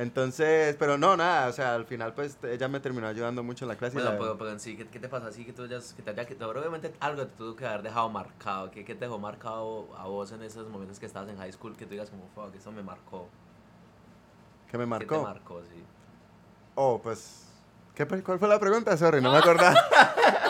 Entonces, 0.00 0.76
pero 0.78 0.96
no, 0.96 1.16
nada, 1.16 1.48
o 1.48 1.52
sea, 1.52 1.74
al 1.74 1.84
final 1.84 2.14
pues 2.14 2.38
ella 2.44 2.68
me 2.68 2.80
terminó 2.80 3.06
ayudando 3.06 3.42
mucho 3.42 3.64
en 3.66 3.68
la 3.68 3.76
clase. 3.76 3.96
Bueno, 3.96 4.10
pero, 4.18 4.38
pero 4.38 4.50
en 4.50 4.60
sí, 4.60 4.76
¿qué, 4.76 4.86
qué 4.88 4.98
te 5.00 5.08
pasa 5.08 5.26
así 5.28 5.44
que 5.44 5.52
tú 5.52 5.62
hayas, 5.64 5.92
que 5.94 6.02
te 6.02 6.10
haya, 6.10 6.24
que 6.26 6.34
te- 6.34 6.44
obviamente 6.44 6.92
algo 7.00 7.26
te 7.26 7.32
tuvo 7.36 7.56
que 7.56 7.66
haber 7.66 7.82
dejado 7.82 8.08
marcado, 8.08 8.70
¿qué, 8.70 8.84
qué 8.84 8.94
te 8.94 9.04
dejó 9.04 9.18
marcado 9.18 9.94
a 9.96 10.06
vos 10.06 10.30
en 10.32 10.42
esos 10.42 10.68
momentos 10.68 10.98
que 10.98 11.06
estabas 11.06 11.28
en 11.28 11.36
high 11.38 11.52
school, 11.52 11.76
que 11.76 11.84
tú 11.86 11.90
digas 11.92 12.10
como, 12.10 12.28
fuck, 12.34 12.54
eso 12.54 12.70
me 12.72 12.82
marcó, 12.82 13.28
que 14.70 14.78
me 14.78 14.86
¿qué 14.96 15.06
te 15.06 15.18
marcó. 15.18 15.18
marcó, 15.18 15.62
sí? 15.64 15.84
Oh, 16.76 17.00
pues, 17.02 17.49
¿qué, 18.06 18.22
¿cuál 18.22 18.38
fue 18.38 18.48
la 18.48 18.58
pregunta? 18.58 18.96
Sorry, 18.96 19.20
no 19.20 19.32
me 19.32 19.38
acordaba. 19.38 19.74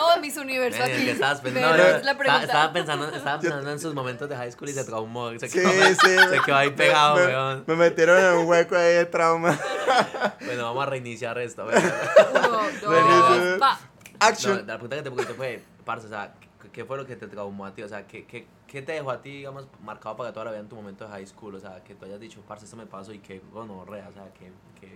No, 0.01 0.19
Miss 0.19 0.35
Universo 0.35 0.83
aquí. 0.83 1.09
estabas 1.09 1.43
la 1.43 1.49
estaba, 1.49 2.17
pregunta. 2.17 2.43
estaba 2.43 2.73
pensando, 2.73 3.09
estaba 3.09 3.39
pensando 3.39 3.71
en 3.71 3.79
sus 3.79 3.93
momentos 3.93 4.27
de 4.27 4.35
high 4.35 4.51
school 4.51 4.69
y 4.69 4.73
se 4.73 4.83
traumó, 4.83 5.29
se 5.39 5.47
Sí, 5.47 5.59
quedó, 5.59 5.69
sí. 5.71 5.95
se 6.29 6.39
quedó 6.43 6.55
ahí 6.55 6.71
pegado, 6.71 7.15
me, 7.15 7.25
weón. 7.27 7.63
me 7.67 7.75
metieron 7.75 8.17
en 8.19 8.33
un 8.39 8.47
hueco 8.47 8.75
ahí 8.75 8.93
de 8.95 9.05
trauma. 9.05 9.57
Bueno, 10.45 10.63
vamos 10.65 10.83
a 10.83 10.89
reiniciar 10.89 11.37
esto, 11.37 11.65
weón. 11.65 11.83
Uno, 12.31 12.59
dos, 12.81 13.61
va. 13.61 13.73
No, 13.73 14.27
Action. 14.27 14.57
la 14.67 14.73
pregunta 14.73 14.95
que 14.97 15.01
te 15.03 15.11
pregunté 15.11 15.33
fue, 15.35 15.63
parce, 15.85 16.07
o 16.07 16.09
sea, 16.09 16.33
¿qué, 16.69 16.85
fue 16.85 16.97
lo 16.97 17.05
que 17.05 17.15
te 17.15 17.27
traumó 17.27 17.65
a 17.65 17.73
ti? 17.73 17.83
O 17.83 17.87
sea, 17.87 18.07
¿qué, 18.07 18.25
qué, 18.25 18.45
qué 18.67 18.81
te 18.81 18.93
dejó 18.93 19.11
a 19.11 19.21
ti, 19.21 19.29
digamos, 19.37 19.67
marcado 19.83 20.17
para 20.17 20.31
toda 20.31 20.45
la 20.45 20.51
vida 20.51 20.61
en 20.61 20.69
tu 20.69 20.75
momento 20.75 21.05
de 21.05 21.11
high 21.11 21.27
school? 21.27 21.55
O 21.55 21.59
sea, 21.59 21.83
que 21.83 21.95
tú 21.95 22.05
hayas 22.05 22.19
dicho, 22.19 22.41
parce, 22.47 22.65
esto 22.65 22.77
me 22.77 22.85
pasó 22.85 23.13
y 23.13 23.19
qué 23.19 23.41
gonorrea, 23.51 24.09
o 24.09 24.13
sea, 24.13 24.31
qué, 24.33 24.51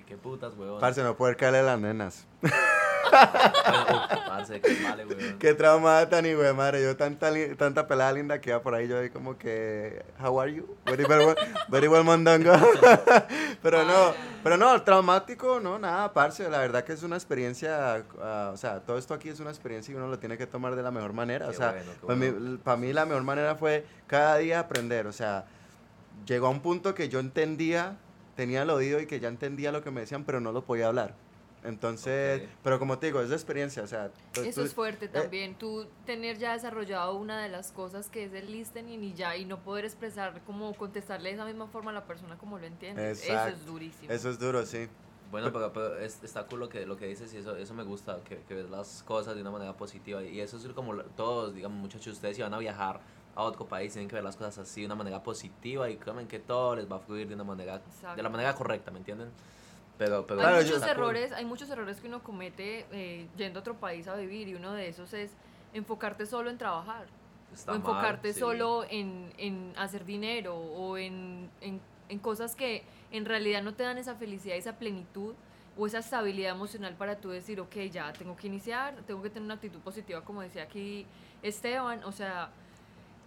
qué, 0.05 0.17
putas, 0.17 0.55
weón. 0.57 0.79
Parce, 0.79 1.01
no 1.03 1.15
poder 1.15 1.37
caerle 1.37 1.63
las 1.63 1.79
nenas. 1.79 2.27
Parce, 4.27 4.61
qué. 4.61 5.35
Qué 5.39 5.53
traumada 5.53 6.09
tan 6.09 6.25
hijo 6.25 6.41
de 6.41 6.53
madre. 6.53 6.83
Yo 6.83 6.95
tanta, 6.95 7.87
pelada 7.87 8.13
linda 8.13 8.39
que 8.41 8.49
iba 8.49 8.61
por 8.61 8.75
ahí. 8.75 8.87
Yo 8.87 8.99
ahí 8.99 9.09
como 9.09 9.37
que, 9.37 10.03
how 10.21 10.39
are 10.39 10.53
you? 10.53 10.75
Very, 10.85 11.05
well, 11.05 11.35
very 11.69 11.87
well 11.87 12.03
mondongo. 12.03 12.51
pero 13.61 13.83
no, 13.85 14.13
pero 14.43 14.57
no, 14.57 14.81
traumático, 14.83 15.59
no, 15.59 15.79
nada, 15.79 16.13
parce. 16.13 16.49
La 16.49 16.59
verdad 16.59 16.83
que 16.83 16.93
es 16.93 17.03
una 17.03 17.15
experiencia, 17.15 18.03
ah, 18.21 18.51
o 18.53 18.57
sea, 18.57 18.79
todo 18.81 18.97
esto 18.97 19.13
aquí 19.13 19.29
es 19.29 19.39
una 19.39 19.49
experiencia 19.49 19.93
y 19.93 19.95
uno 19.95 20.07
lo 20.07 20.19
tiene 20.19 20.37
que 20.37 20.47
tomar 20.47 20.75
de 20.75 20.83
la 20.83 20.91
mejor 20.91 21.13
manera. 21.13 21.47
o 21.47 21.53
sea, 21.53 21.71
bueno, 21.71 21.91
para, 22.01 22.19
bueno. 22.19 22.39
mí, 22.39 22.57
para 22.63 22.77
mí 22.77 22.93
la 22.93 23.05
mejor 23.05 23.23
manera 23.23 23.55
fue 23.55 23.85
cada 24.07 24.37
día 24.37 24.59
aprender. 24.59 25.07
O 25.07 25.13
sea, 25.13 25.45
llegó 26.25 26.47
a 26.47 26.49
un 26.49 26.61
punto 26.61 26.93
que 26.93 27.09
yo 27.09 27.19
entendía, 27.19 27.97
tenía 28.35 28.63
el 28.63 28.69
oído 28.69 28.99
y 28.99 29.05
que 29.05 29.19
ya 29.19 29.27
entendía 29.27 29.71
lo 29.71 29.83
que 29.83 29.91
me 29.91 30.01
decían, 30.01 30.23
pero 30.23 30.39
no 30.39 30.51
lo 30.51 30.63
podía 30.63 30.87
hablar. 30.87 31.15
Entonces, 31.65 32.43
pero 32.63 32.79
como 32.79 32.97
te 32.99 33.07
digo, 33.07 33.21
es 33.21 33.29
de 33.29 33.35
experiencia, 33.35 33.83
o 33.83 33.87
sea. 33.87 34.11
tú- 34.33 34.41
Eso 34.41 34.61
tú- 34.61 34.67
es 34.67 34.73
fuerte 34.73 35.05
eh, 35.05 35.09
también, 35.09 35.55
tú 35.55 35.85
tener 36.05 36.37
ya 36.37 36.53
desarrollado 36.53 37.15
una 37.15 37.41
de 37.41 37.49
las 37.49 37.71
cosas 37.71 38.09
que 38.09 38.25
es 38.25 38.33
el 38.33 38.51
listening 38.51 39.03
y 39.03 39.13
ya, 39.13 39.35
y 39.35 39.45
no 39.45 39.59
poder 39.59 39.85
expresar, 39.85 40.41
como 40.45 40.73
contestarle 40.75 41.29
de 41.29 41.35
esa 41.35 41.45
misma 41.45 41.67
forma 41.67 41.91
a 41.91 41.93
la 41.93 42.05
persona 42.05 42.37
como 42.37 42.57
lo 42.59 42.65
entiendes. 42.65 43.23
Eso 43.23 43.47
es 43.47 43.65
durísimo. 43.65 44.11
Eso 44.11 44.29
es 44.29 44.39
duro, 44.39 44.65
sí. 44.65 44.87
Bueno, 45.31 45.51
pero, 45.51 45.73
pero 45.73 45.97
es- 45.99 46.23
está 46.23 46.45
cool 46.45 46.59
lo 46.61 46.69
que, 46.69 46.85
lo 46.85 46.95
que 46.97 47.07
dices 47.07 47.33
y 47.33 47.37
eso, 47.37 47.55
eso 47.57 47.73
me 47.73 47.83
gusta, 47.83 48.19
que, 48.23 48.37
que 48.47 48.53
ves 48.53 48.69
las 48.69 49.03
cosas 49.03 49.35
de 49.35 49.41
una 49.41 49.51
manera 49.51 49.73
positiva. 49.73 50.23
Y 50.23 50.39
eso 50.39 50.57
es 50.57 50.65
como 50.73 50.93
lo- 50.93 51.03
todos, 51.03 51.53
digamos, 51.55 51.77
muchachos, 51.79 52.13
ustedes 52.13 52.35
si 52.37 52.41
van 52.43 52.53
a 52.53 52.57
viajar 52.59 53.01
a 53.35 53.41
otro 53.43 53.65
país, 53.65 53.91
tienen 53.91 54.07
que 54.07 54.15
ver 54.15 54.23
las 54.23 54.37
cosas 54.37 54.57
así 54.59 54.81
de 54.81 54.85
una 54.85 54.95
manera 54.95 55.21
positiva 55.21 55.89
y 55.89 55.97
créanme 55.97 56.25
que 56.27 56.39
todo 56.39 56.75
les 56.77 56.89
va 56.89 56.97
a 56.97 56.99
fluir 56.99 57.27
de 57.27 57.33
una 57.35 57.43
manera, 57.43 57.75
Exacto. 57.75 58.15
de 58.15 58.23
la 58.23 58.29
manera 58.29 58.55
correcta, 58.55 58.91
¿me 58.91 58.99
entienden? 58.99 59.29
Pero, 59.97 60.27
pero 60.27 60.45
hay 60.45 60.63
muchos 60.63 60.83
errores, 60.83 61.31
hay 61.31 61.45
muchos 61.45 61.69
errores 61.69 62.01
que 62.01 62.07
uno 62.07 62.21
comete 62.21 62.85
eh, 62.91 63.27
yendo 63.37 63.59
a 63.59 63.61
otro 63.61 63.75
país 63.75 64.07
a 64.07 64.15
vivir 64.15 64.49
y 64.49 64.55
uno 64.55 64.73
de 64.73 64.89
esos 64.89 65.13
es 65.13 65.31
enfocarte 65.73 66.25
solo 66.25 66.49
en 66.49 66.57
trabajar 66.57 67.05
Está 67.53 67.71
o 67.71 67.75
mal, 67.75 67.81
enfocarte 67.81 68.33
sí. 68.33 68.39
solo 68.39 68.85
en, 68.89 69.31
en 69.37 69.73
hacer 69.77 70.03
dinero 70.05 70.55
o 70.57 70.97
en, 70.97 71.49
en, 71.61 71.79
en 72.09 72.19
cosas 72.19 72.55
que 72.55 72.83
en 73.11 73.25
realidad 73.25 73.63
no 73.63 73.73
te 73.73 73.83
dan 73.83 73.97
esa 73.97 74.15
felicidad, 74.15 74.57
esa 74.57 74.77
plenitud 74.77 75.33
o 75.77 75.87
esa 75.87 75.99
estabilidad 75.99 76.51
emocional 76.51 76.95
para 76.95 77.17
tú 77.17 77.29
decir, 77.29 77.59
ok, 77.59 77.75
ya 77.91 78.11
tengo 78.13 78.35
que 78.35 78.47
iniciar, 78.47 78.95
tengo 79.07 79.21
que 79.21 79.29
tener 79.29 79.43
una 79.43 79.55
actitud 79.55 79.79
positiva, 79.79 80.21
como 80.21 80.41
decía 80.41 80.63
aquí 80.63 81.05
Esteban, 81.41 82.03
o 82.03 82.11
sea, 82.11 82.49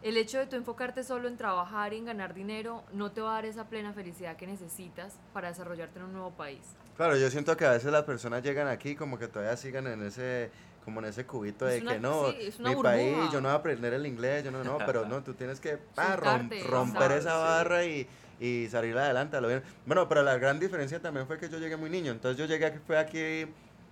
el 0.02 0.16
hecho 0.16 0.38
de 0.38 0.46
tú 0.46 0.56
enfocarte 0.56 1.02
solo 1.02 1.28
en 1.28 1.36
trabajar 1.36 1.92
y 1.92 1.98
en 1.98 2.04
ganar 2.04 2.34
dinero 2.34 2.84
no 2.92 3.10
te 3.12 3.20
va 3.20 3.30
a 3.30 3.34
dar 3.34 3.46
esa 3.46 3.68
plena 3.68 3.92
felicidad 3.92 4.36
que 4.36 4.46
necesitas 4.46 5.18
para 5.32 5.48
desarrollarte 5.48 5.98
en 5.98 6.06
un 6.06 6.12
nuevo 6.12 6.30
país. 6.32 6.60
Claro, 6.96 7.16
yo 7.16 7.30
siento 7.30 7.56
que 7.56 7.64
a 7.64 7.70
veces 7.72 7.92
las 7.92 8.04
personas 8.04 8.42
llegan 8.42 8.68
aquí 8.68 8.94
como 8.96 9.18
que 9.18 9.28
todavía 9.28 9.56
sigan 9.56 9.86
en 9.86 10.02
ese 10.02 10.50
como 10.84 11.00
en 11.00 11.06
ese 11.06 11.26
cubito 11.26 11.66
de 11.66 11.82
una- 11.82 11.92
que 11.92 12.00
no, 12.00 12.30
sí, 12.32 12.50
mi 12.62 12.74
burbuja. 12.74 12.82
país, 12.82 13.30
yo 13.32 13.40
no 13.42 13.48
voy 13.48 13.54
a 13.56 13.58
aprender 13.58 13.92
el 13.92 14.06
inglés, 14.06 14.42
yo 14.42 14.50
no, 14.50 14.64
no, 14.64 14.78
pero 14.78 15.04
no, 15.04 15.22
tú 15.22 15.34
tienes 15.34 15.60
que 15.60 15.76
pa, 15.76 16.16
rom- 16.16 16.48
Soltarte, 16.48 16.62
romper 16.64 17.12
esa 17.12 17.36
barra 17.36 17.84
y, 17.84 18.08
y 18.40 18.68
salir 18.70 18.96
adelante 18.96 19.36
a 19.36 19.42
lo 19.42 19.48
bien. 19.48 19.62
Bueno, 19.84 20.08
pero 20.08 20.22
la 20.22 20.38
gran 20.38 20.58
diferencia 20.58 20.98
también 21.02 21.26
fue 21.26 21.36
que 21.38 21.50
yo 21.50 21.58
llegué 21.58 21.76
muy 21.76 21.90
niño, 21.90 22.10
entonces 22.12 22.38
yo 22.38 22.46
llegué 22.46 22.80
fue 22.86 22.96
aquí 22.96 23.46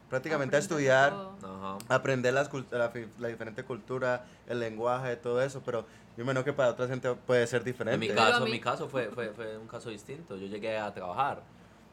prácticamente 0.08 0.56
a 0.56 0.58
Aprender 0.58 0.76
estudiar, 0.76 1.10
todo. 1.40 1.78
Aprender 1.88 2.34
las 2.34 2.50
la, 2.70 2.92
la 3.18 3.28
diferente 3.28 3.64
cultura, 3.64 4.24
el 4.46 4.60
lenguaje, 4.60 5.16
todo 5.16 5.42
eso, 5.42 5.62
pero 5.64 5.84
yo 6.16 6.24
me 6.24 6.44
que 6.44 6.52
para 6.52 6.70
otra 6.70 6.86
gente 6.88 7.12
puede 7.14 7.46
ser 7.46 7.60
En 7.60 7.64
diferente. 7.66 7.98
mi 7.98 8.08
Pero 8.08 8.22
a 8.22 8.26
caso, 8.30 8.44
mí- 8.44 8.50
mi 8.52 8.60
caso 8.60 8.88
fue, 8.88 9.10
fue, 9.10 9.30
fue 9.30 9.58
un 9.58 9.68
caso 9.68 9.90
distinto. 9.90 10.36
Yo 10.36 10.46
llegué 10.46 10.78
a 10.78 10.92
trabajar, 10.94 11.42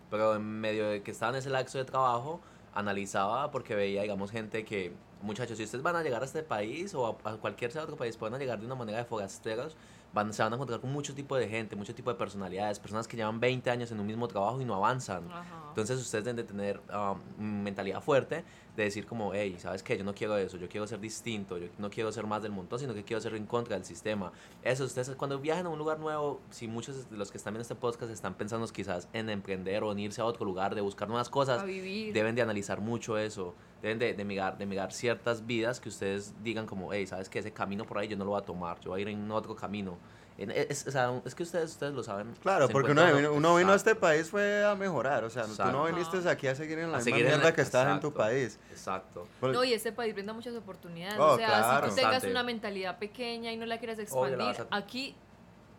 pero 0.09 0.35
en 0.35 0.43
medio 0.43 0.87
de 0.89 1.01
que 1.01 1.11
estaba 1.11 1.31
en 1.33 1.39
ese 1.39 1.49
lapso 1.49 1.77
de 1.77 1.85
trabajo, 1.85 2.39
analizaba 2.73 3.51
porque 3.51 3.75
veía, 3.75 4.01
digamos, 4.01 4.31
gente 4.31 4.65
que, 4.65 4.93
muchachos, 5.21 5.57
si 5.57 5.63
ustedes 5.63 5.83
van 5.83 5.95
a 5.95 6.03
llegar 6.03 6.21
a 6.21 6.25
este 6.25 6.43
país 6.43 6.93
o 6.95 7.07
a, 7.23 7.31
a 7.31 7.37
cualquier 7.37 7.75
otro 7.77 7.95
país, 7.95 8.17
pueden 8.17 8.39
llegar 8.39 8.59
de 8.59 8.65
una 8.65 8.75
manera 8.75 8.97
de 8.99 9.05
forasteros, 9.05 9.75
van, 10.13 10.31
se 10.31 10.43
van 10.43 10.53
a 10.53 10.55
encontrar 10.55 10.79
con 10.79 10.91
mucho 10.91 11.13
tipo 11.13 11.35
de 11.35 11.47
gente, 11.47 11.75
mucho 11.75 11.93
tipo 11.93 12.11
de 12.11 12.17
personalidades, 12.17 12.79
personas 12.79 13.07
que 13.07 13.17
llevan 13.17 13.39
20 13.39 13.69
años 13.69 13.91
en 13.91 13.99
un 13.99 14.05
mismo 14.05 14.27
trabajo 14.27 14.61
y 14.61 14.65
no 14.65 14.75
avanzan. 14.75 15.29
Ajá. 15.29 15.63
Entonces 15.69 15.99
ustedes 15.99 16.23
deben 16.23 16.35
de 16.35 16.43
tener 16.43 16.79
um, 16.93 17.63
mentalidad 17.63 17.99
fuerte 18.01 18.43
de 18.75 18.83
decir 18.83 19.07
como, 19.07 19.33
hey, 19.33 19.55
¿sabes 19.59 19.81
qué? 19.81 19.97
Yo 19.97 20.03
no 20.03 20.13
quiero 20.13 20.37
eso, 20.37 20.57
yo 20.57 20.69
quiero 20.69 20.85
ser 20.85 20.99
distinto, 20.99 21.57
yo 21.57 21.67
no 21.79 21.89
quiero 21.89 22.11
ser 22.11 22.27
más 22.27 22.43
del 22.43 22.51
montón, 22.51 22.79
sino 22.79 22.93
que 22.93 23.03
quiero 23.03 23.21
ser 23.21 23.33
en 23.35 23.47
contra 23.47 23.75
del 23.75 23.85
sistema. 23.85 24.31
Eso, 24.63 24.83
ustedes 24.83 25.09
cuando 25.15 25.39
viajen 25.39 25.65
a 25.65 25.69
un 25.69 25.79
lugar 25.79 25.99
nuevo, 25.99 26.41
si 26.51 26.67
muchos 26.67 27.09
de 27.09 27.17
los 27.17 27.31
que 27.31 27.37
están 27.37 27.53
viendo 27.53 27.63
este 27.63 27.75
podcast 27.75 28.11
están 28.11 28.35
pensando 28.35 28.67
quizás 28.67 29.07
en 29.13 29.29
emprender 29.29 29.83
o 29.83 29.91
en 29.91 29.99
irse 29.99 30.21
a 30.21 30.25
otro 30.25 30.45
lugar, 30.45 30.75
de 30.75 30.81
buscar 30.81 31.07
nuevas 31.07 31.29
cosas, 31.29 31.65
deben 31.65 32.35
de 32.35 32.41
analizar 32.41 32.81
mucho 32.81 33.17
eso, 33.17 33.55
deben 33.83 33.99
de, 33.99 34.13
de, 34.13 34.23
mirar, 34.23 34.57
de 34.57 34.65
mirar 34.65 34.91
ciertas 34.93 35.45
vidas 35.45 35.79
que 35.81 35.89
ustedes 35.89 36.33
digan 36.41 36.65
como, 36.65 36.93
hey, 36.93 37.05
¿sabes 37.05 37.27
qué? 37.29 37.39
Ese 37.39 37.51
camino 37.51 37.83
por 37.85 37.97
ahí 37.97 38.07
yo 38.07 38.15
no 38.17 38.23
lo 38.23 38.31
voy 38.31 38.41
a 38.41 38.45
tomar, 38.45 38.79
yo 38.79 38.91
voy 38.91 38.99
a 38.99 39.01
ir 39.01 39.09
en 39.09 39.29
otro 39.29 39.55
camino. 39.55 39.97
En- 40.37 40.49
Es, 40.51 40.79
sea, 40.79 41.21
es 41.25 41.35
que 41.35 41.43
ustedes, 41.43 41.71
ustedes 41.71 41.93
lo 41.93 42.01
saben. 42.01 42.33
Claro, 42.41 42.67
porque 42.69 42.91
uno 42.91 43.05
vino, 43.13 43.33
uno 43.33 43.55
vino 43.57 43.71
a 43.73 43.75
este 43.75 43.91
Exacto. 43.91 44.07
país 44.07 44.29
fue 44.31 44.63
a 44.65 44.73
mejorar, 44.73 45.25
o 45.25 45.29
sea, 45.29 45.43
tú 45.43 45.49
no 45.49 45.53
Exacto. 45.87 46.11
viniste 46.11 46.29
aquí 46.29 46.47
a 46.47 46.55
seguir 46.55 46.79
en 46.79 46.91
la 46.91 46.97
A 46.97 47.01
misma 47.01 47.17
mierda 47.17 47.37
la- 47.43 47.53
que 47.53 47.61
estás 47.61 47.83
en 47.93 47.99
tu 47.99 48.07
exacto. 48.07 48.13
país. 48.13 48.59
Exacto. 48.71 49.27
Por- 49.41 49.51
No, 49.51 49.63
y 49.65 49.73
este 49.73 49.91
país 49.91 50.13
brinda 50.13 50.31
muchas 50.33 50.55
oportunidades. 50.55 51.19
Oh, 51.19 51.33
o 51.33 51.37
sea, 51.37 51.47
claro. 51.47 51.89
si 51.89 51.95
tú 51.97 52.01
tengas 52.01 52.23
una 52.23 52.41
mentalidad 52.41 52.97
pequeña 52.97 53.51
y 53.51 53.57
no 53.57 53.65
la 53.65 53.75
Obvio, 53.75 53.87
la 53.95 54.01
expandir, 54.01 54.67
a- 54.71 54.75
aquí 54.77 55.13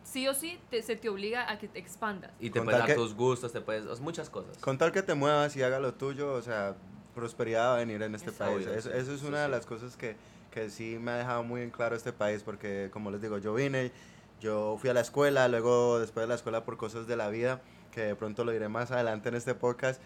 sí 0.05 0.29
o 0.29 0.35
sí 0.35 0.61
te- 0.71 0.83
se 0.83 0.95
te 0.95 1.09
obliga 1.09 1.51
a 1.51 1.59
que 1.59 1.67
te 1.67 1.79
expandas. 1.79 2.31
Y 2.39 2.51
te 2.51 2.61
puedes 2.63 2.79
dar 2.79 2.87
que- 2.87 2.95
tus 2.95 3.15
gustos, 3.15 3.51
te 3.51 3.63
puedes, 3.63 3.99
muchas 4.01 4.29
cosas. 4.31 4.59
Con 4.59 4.77
tal 4.79 4.93
que 4.93 5.03
te 5.03 5.15
muevas 5.15 5.57
y 5.57 5.63
haga 5.63 5.81
lo 5.81 5.95
tuyo, 5.95 6.33
o 6.35 6.43
sea, 6.43 6.77
prosperidad 7.15 7.69
va 7.71 7.75
a 7.77 7.79
venir 7.79 8.03
en 8.03 8.15
este 8.15 8.31
Eso. 8.31 8.39
país. 8.39 8.67
Obvio, 8.67 8.75
Eso, 8.75 8.91
sí, 8.91 8.97
eso 8.99 9.15
es 9.15 9.21
sí, 9.21 9.27
una 9.27 9.41
de 9.41 9.47
sí. 9.47 9.51
las 9.53 9.67
cosas 9.67 9.97
que, 9.97 10.17
que 10.51 10.71
sí 10.71 10.99
me 11.01 11.13
ha 11.13 11.17
dejado 11.17 11.43
muy 11.43 11.63
en 11.63 11.71
claro 11.71 11.97
este 11.97 12.13
país, 12.13 12.43
porque 12.43 12.91
como 12.93 13.11
les 13.11 13.21
digo, 13.21 13.39
yo 13.39 13.55
vine, 13.55 13.93
yo 14.41 14.77
fui 14.81 14.91
a 14.91 14.95
la 14.95 15.01
escuela, 15.01 15.49
luego 15.49 15.99
después 15.99 16.25
de 16.25 16.29
la 16.29 16.35
escuela 16.35 16.65
por 16.65 16.77
cosas 16.77 17.07
de 17.07 17.17
la 17.17 17.29
vida, 17.29 17.61
que 17.93 18.03
de 18.03 18.17
pronto 18.17 18.45
lo 18.45 18.53
diré 18.53 18.69
más 18.69 18.91
adelante 18.91 19.29
en 19.29 19.37
este 19.37 19.55
podcast, 19.55 20.01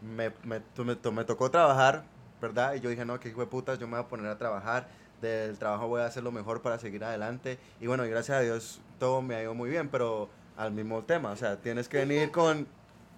me, 0.00 0.30
me, 0.44 0.62
me, 0.84 0.96
me 1.12 1.24
tocó 1.24 1.50
trabajar, 1.50 2.04
¿verdad? 2.40 2.74
Y 2.74 2.80
yo 2.80 2.90
dije, 2.90 3.04
no, 3.04 3.18
que 3.20 3.28
hijo 3.28 3.40
de 3.40 3.46
putas, 3.46 3.78
yo 3.78 3.86
me 3.86 3.96
voy 3.96 4.04
a 4.04 4.08
poner 4.08 4.26
a 4.26 4.38
trabajar, 4.38 4.88
del 5.20 5.58
trabajo 5.58 5.88
voy 5.88 6.00
a 6.00 6.06
hacer 6.06 6.22
lo 6.22 6.30
mejor 6.32 6.62
para 6.62 6.78
seguir 6.78 7.04
adelante. 7.04 7.58
Y 7.80 7.86
bueno, 7.86 8.06
y 8.06 8.10
gracias 8.10 8.38
a 8.38 8.40
Dios 8.40 8.80
todo 8.98 9.22
me 9.22 9.34
ha 9.34 9.42
ido 9.42 9.54
muy 9.54 9.68
bien, 9.70 9.88
pero 9.88 10.28
al 10.56 10.72
mismo 10.72 11.02
tema, 11.04 11.30
o 11.32 11.36
sea, 11.36 11.56
tienes 11.56 11.88
que 11.88 11.98
venir 11.98 12.30
con, 12.30 12.66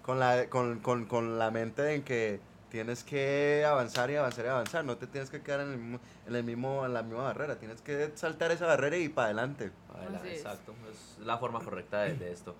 con, 0.01 0.19
la, 0.19 0.47
con, 0.49 0.79
con, 0.79 1.05
con 1.05 1.37
la 1.39 1.51
mente 1.51 1.93
en 1.93 2.03
que 2.03 2.39
tienes 2.71 3.03
que 3.03 3.65
avanzar 3.67 4.09
y 4.09 4.15
avanzar 4.15 4.45
y 4.45 4.47
avanzar, 4.47 4.85
no 4.85 4.97
te 4.97 5.05
tienes 5.05 5.29
que 5.29 5.41
quedar 5.41 5.59
en, 5.59 5.71
el 5.73 5.77
mismo, 5.77 5.99
en, 6.25 6.35
el 6.35 6.43
mismo, 6.43 6.85
en 6.85 6.93
la 6.93 7.03
misma 7.03 7.23
barrera, 7.23 7.57
tienes 7.57 7.81
que 7.81 8.11
saltar 8.15 8.51
esa 8.51 8.65
barrera 8.65 8.97
y 8.97 9.09
para 9.09 9.25
adelante. 9.25 9.71
Así 10.17 10.29
exacto, 10.29 10.73
es 10.89 11.23
la 11.23 11.37
forma 11.37 11.59
correcta 11.59 12.01
de, 12.03 12.15
de 12.15 12.31
esto. 12.31 12.55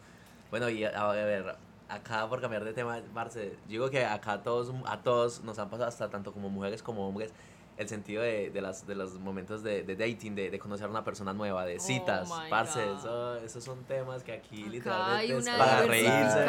Bueno, 0.52 0.70
y 0.70 0.84
a, 0.84 0.90
a 0.90 1.14
ver, 1.14 1.56
acá 1.88 2.28
por 2.28 2.42
cambiar 2.42 2.66
de 2.66 2.74
tema, 2.74 3.00
Marce, 3.14 3.56
digo 3.68 3.90
que 3.90 4.06
acá 4.06 4.34
a 4.34 4.44
todos, 4.44 4.74
a 4.86 5.02
todos 5.02 5.44
nos 5.44 5.58
han 5.60 5.70
pasado, 5.70 5.88
hasta 5.88 6.10
tanto 6.10 6.34
como 6.34 6.50
mujeres 6.50 6.84
como 6.84 7.08
hombres, 7.08 7.32
el 7.78 7.88
sentido 7.90 8.22
de, 8.22 8.52
de, 8.52 8.62
las, 8.62 8.86
de 8.86 8.94
los 8.94 9.14
momentos 9.16 9.64
de, 9.64 9.82
de 9.84 9.96
dating, 9.96 10.36
de, 10.36 10.52
de 10.52 10.60
conocer 10.60 10.86
a 10.86 10.90
una 10.90 11.04
persona 11.04 11.34
nueva, 11.34 11.66
de 11.66 11.78
Oh 11.78 11.80
citas, 11.80 12.30
my 12.30 12.50
parce, 12.50 12.80
eso, 12.94 13.38
esos 13.38 13.64
son 13.64 13.84
temas 13.86 14.22
que 14.24 14.34
aquí 14.34 14.62
Acá 14.64 15.22
literalmente 15.24 15.38
es 15.38 15.50
para 15.58 15.82
reírse. 15.88 16.46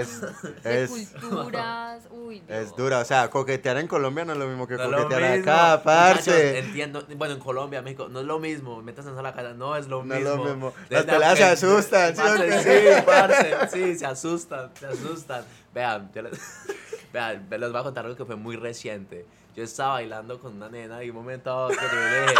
Es, 0.00 0.22
es, 0.24 0.62
de 0.64 0.82
es, 0.84 1.10
culturas. 1.20 2.08
Uy, 2.10 2.42
es 2.48 2.74
dura, 2.74 3.00
o 3.00 3.04
sea, 3.04 3.28
coquetear 3.28 3.76
en 3.78 3.86
Colombia 3.86 4.24
no 4.24 4.32
es 4.32 4.38
lo 4.38 4.46
mismo 4.46 4.66
que 4.66 4.76
No 4.76 4.84
es 4.84 4.90
coquetear 4.90 5.36
mismo. 5.38 5.52
acá, 5.52 5.82
parce. 5.82 6.58
Entiendo, 6.58 7.04
bueno, 7.16 7.34
en 7.34 7.40
Colombia, 7.40 7.82
México, 7.82 8.08
no 8.08 8.20
es 8.20 8.26
lo 8.26 8.38
mismo, 8.38 8.80
metas 8.82 9.06
en 9.06 9.14
la 9.22 9.34
casa, 9.34 9.52
no 9.52 9.76
es 9.76 9.88
lo 9.88 10.04
No 10.04 10.14
es 10.14 10.20
mismo. 10.22 10.36
lo 10.36 10.44
mismo. 10.54 10.72
Desde 10.88 10.94
Las 10.94 11.04
peladas 11.04 11.38
se 11.38 11.44
asustan, 11.44 12.16
¿sí 12.16 12.22
o 12.22 12.24
Parce? 12.24 12.62
Sí, 12.62 13.02
parce, 13.04 13.68
sí, 13.72 13.98
se 13.98 14.06
asustan, 14.06 14.70
se 14.78 14.86
asustan. 14.86 15.44
Vean, 15.74 16.10
yo 16.14 16.22
les, 16.22 16.32
vean, 17.12 17.46
les 17.50 17.70
voy 17.72 17.80
a 17.80 17.82
contar 17.84 18.04
algo 18.06 18.16
que 18.16 18.24
fue 18.24 18.36
muy 18.36 18.56
reciente. 18.56 19.26
Yo 19.56 19.64
estaba 19.64 19.94
bailando 19.94 20.38
con 20.38 20.56
una 20.56 20.68
nena 20.68 21.02
y 21.02 21.10
un 21.10 21.16
momento 21.16 21.50
a 21.50 21.66
otro 21.66 21.80
yo 21.80 21.98
le 21.98 22.20
dije, 22.22 22.34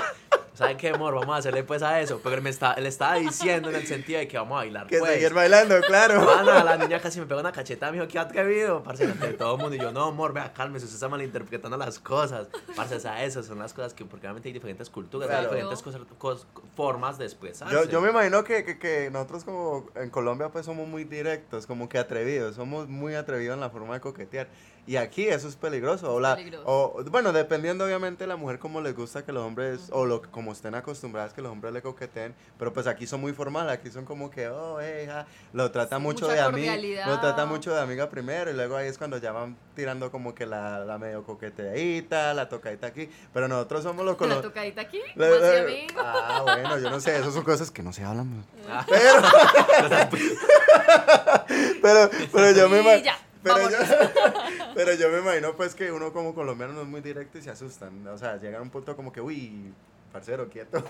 ¿saben 0.58 0.76
qué, 0.76 0.90
amor? 0.90 1.14
Vamos 1.14 1.34
a 1.34 1.38
hacerle 1.38 1.62
pues 1.64 1.82
a 1.82 2.00
eso. 2.00 2.20
Pero 2.22 2.36
él 2.36 2.42
me 2.42 2.50
está, 2.50 2.74
él 2.74 2.86
estaba 2.86 3.14
diciendo 3.14 3.70
en 3.70 3.76
el 3.76 3.86
sentido 3.86 4.18
de 4.18 4.28
que 4.28 4.36
vamos 4.36 4.52
a 4.52 4.56
bailar 4.56 4.86
Que 4.86 4.98
pues. 4.98 5.12
seguir 5.12 5.32
bailando, 5.32 5.80
claro. 5.86 6.26
Pana, 6.26 6.62
la 6.64 6.76
niña 6.76 7.00
casi 7.00 7.20
me 7.20 7.26
pegó 7.26 7.40
una 7.40 7.52
cachetada, 7.52 7.92
me 7.92 7.98
dijo, 7.98 8.08
qué 8.08 8.18
atrevido, 8.18 8.82
parce, 8.82 9.04
ante 9.04 9.28
todo 9.34 9.54
el 9.54 9.60
mundo. 9.62 9.76
Y 9.76 9.78
yo, 9.80 9.92
no, 9.92 10.04
amor, 10.04 10.32
vea, 10.32 10.52
cálmese, 10.52 10.84
usted 10.84 10.96
está 10.96 11.08
malinterpretando 11.08 11.76
las 11.76 11.98
cosas. 11.98 12.48
Parce, 12.76 12.96
o 12.96 13.00
sea, 13.00 13.24
esas 13.24 13.46
son 13.46 13.58
las 13.58 13.72
cosas 13.72 13.94
que, 13.94 14.04
porque 14.04 14.26
obviamente 14.26 14.48
hay 14.48 14.52
diferentes 14.52 14.90
culturas, 14.90 15.28
hay 15.30 15.36
Claro. 15.36 15.48
diferentes 15.50 15.82
cosas, 15.82 16.00
cos- 16.18 16.44
formas 16.76 17.16
de 17.18 17.24
expresarse. 17.24 17.72
Yo, 17.74 17.84
yo 17.84 18.00
me 18.00 18.10
imagino 18.10 18.44
que, 18.44 18.64
que, 18.64 18.78
que 18.78 19.10
nosotros 19.10 19.44
como 19.44 19.86
en 19.94 20.10
Colombia 20.10 20.48
pues 20.50 20.66
somos 20.66 20.88
muy 20.88 21.04
directos, 21.04 21.66
como 21.66 21.88
que 21.88 21.98
atrevidos, 21.98 22.56
somos 22.56 22.88
muy 22.88 23.14
atrevidos 23.14 23.54
en 23.54 23.60
la 23.60 23.70
forma 23.70 23.94
de 23.94 24.00
coquetear. 24.00 24.48
Y 24.86 24.96
aquí 24.96 25.28
eso 25.28 25.48
es 25.48 25.56
peligroso. 25.56 26.14
O 26.14 26.18
la, 26.18 26.34
Peligroso. 26.36 26.64
o, 26.66 27.04
bueno, 27.10 27.32
dependiendo 27.34 27.84
obviamente 27.84 28.24
de 28.24 28.28
la 28.28 28.36
mujer 28.36 28.58
como 28.58 28.80
les 28.80 28.96
gusta 28.96 29.22
que 29.22 29.32
los 29.32 29.44
hombres, 29.44 29.88
o 29.92 30.06
lo, 30.06 30.22
como 30.30 30.47
estén 30.52 30.74
acostumbradas 30.74 31.32
que 31.32 31.42
los 31.42 31.50
hombres 31.52 31.72
le 31.72 31.82
coqueteen, 31.82 32.34
pero 32.58 32.72
pues 32.72 32.86
aquí 32.86 33.06
son 33.06 33.20
muy 33.20 33.32
formales, 33.32 33.72
aquí 33.72 33.90
son 33.90 34.04
como 34.04 34.30
que, 34.30 34.48
oh, 34.48 34.78
hey, 34.80 35.06
ja", 35.06 35.26
lo 35.52 35.70
trata 35.70 35.96
Sí, 35.96 36.02
mucho 36.02 36.28
de 36.28 36.40
amiga, 36.40 36.76
lo 37.06 37.20
trata 37.20 37.46
mucho 37.46 37.74
de 37.74 37.80
amiga 37.80 38.08
primero, 38.10 38.50
y 38.50 38.54
luego 38.54 38.76
ahí 38.76 38.88
es 38.88 38.98
cuando 38.98 39.18
ya 39.18 39.32
van 39.32 39.56
tirando 39.74 40.10
como 40.10 40.34
que 40.34 40.46
la, 40.46 40.80
la 40.84 40.98
medio 40.98 41.22
coqueteadita, 41.24 42.34
la 42.34 42.48
tocadita 42.48 42.86
aquí, 42.88 43.08
pero 43.32 43.48
nosotros 43.48 43.82
somos 43.82 44.04
los 44.04 44.14
La 44.20 44.26
colo- 44.26 44.40
tocadita 44.42 44.82
aquí, 44.82 45.00
la- 45.14 45.28
la-. 45.28 45.64
Ah, 45.98 46.40
bueno, 46.42 46.78
yo 46.78 46.90
no 46.90 47.00
sé, 47.00 47.16
esas 47.18 47.32
son 47.34 47.44
cosas 47.44 47.70
que 47.70 47.82
no 47.82 47.92
se 47.92 48.04
hablan. 48.04 48.44
Ah. 48.68 48.84
Pero, 51.82 52.10
pero 52.32 52.50
yo 52.52 52.68
me 52.68 52.80
imagino. 52.80 53.12
yo, 53.44 53.52
pero 54.74 54.94
yo 54.94 55.08
me 55.10 55.18
imagino 55.18 55.54
pues 55.56 55.74
que 55.74 55.90
uno 55.92 56.12
como 56.12 56.34
colombiano 56.34 56.72
no 56.72 56.82
es 56.82 56.86
muy 56.88 57.00
directo 57.00 57.38
y 57.38 57.42
se 57.42 57.50
asustan. 57.50 58.06
O 58.08 58.18
sea, 58.18 58.36
llegan 58.36 58.60
a 58.60 58.62
un 58.62 58.70
punto 58.70 58.94
como 58.96 59.12
que, 59.12 59.20
uy, 59.20 59.72
parcero, 60.12 60.48
quieto. 60.48 60.82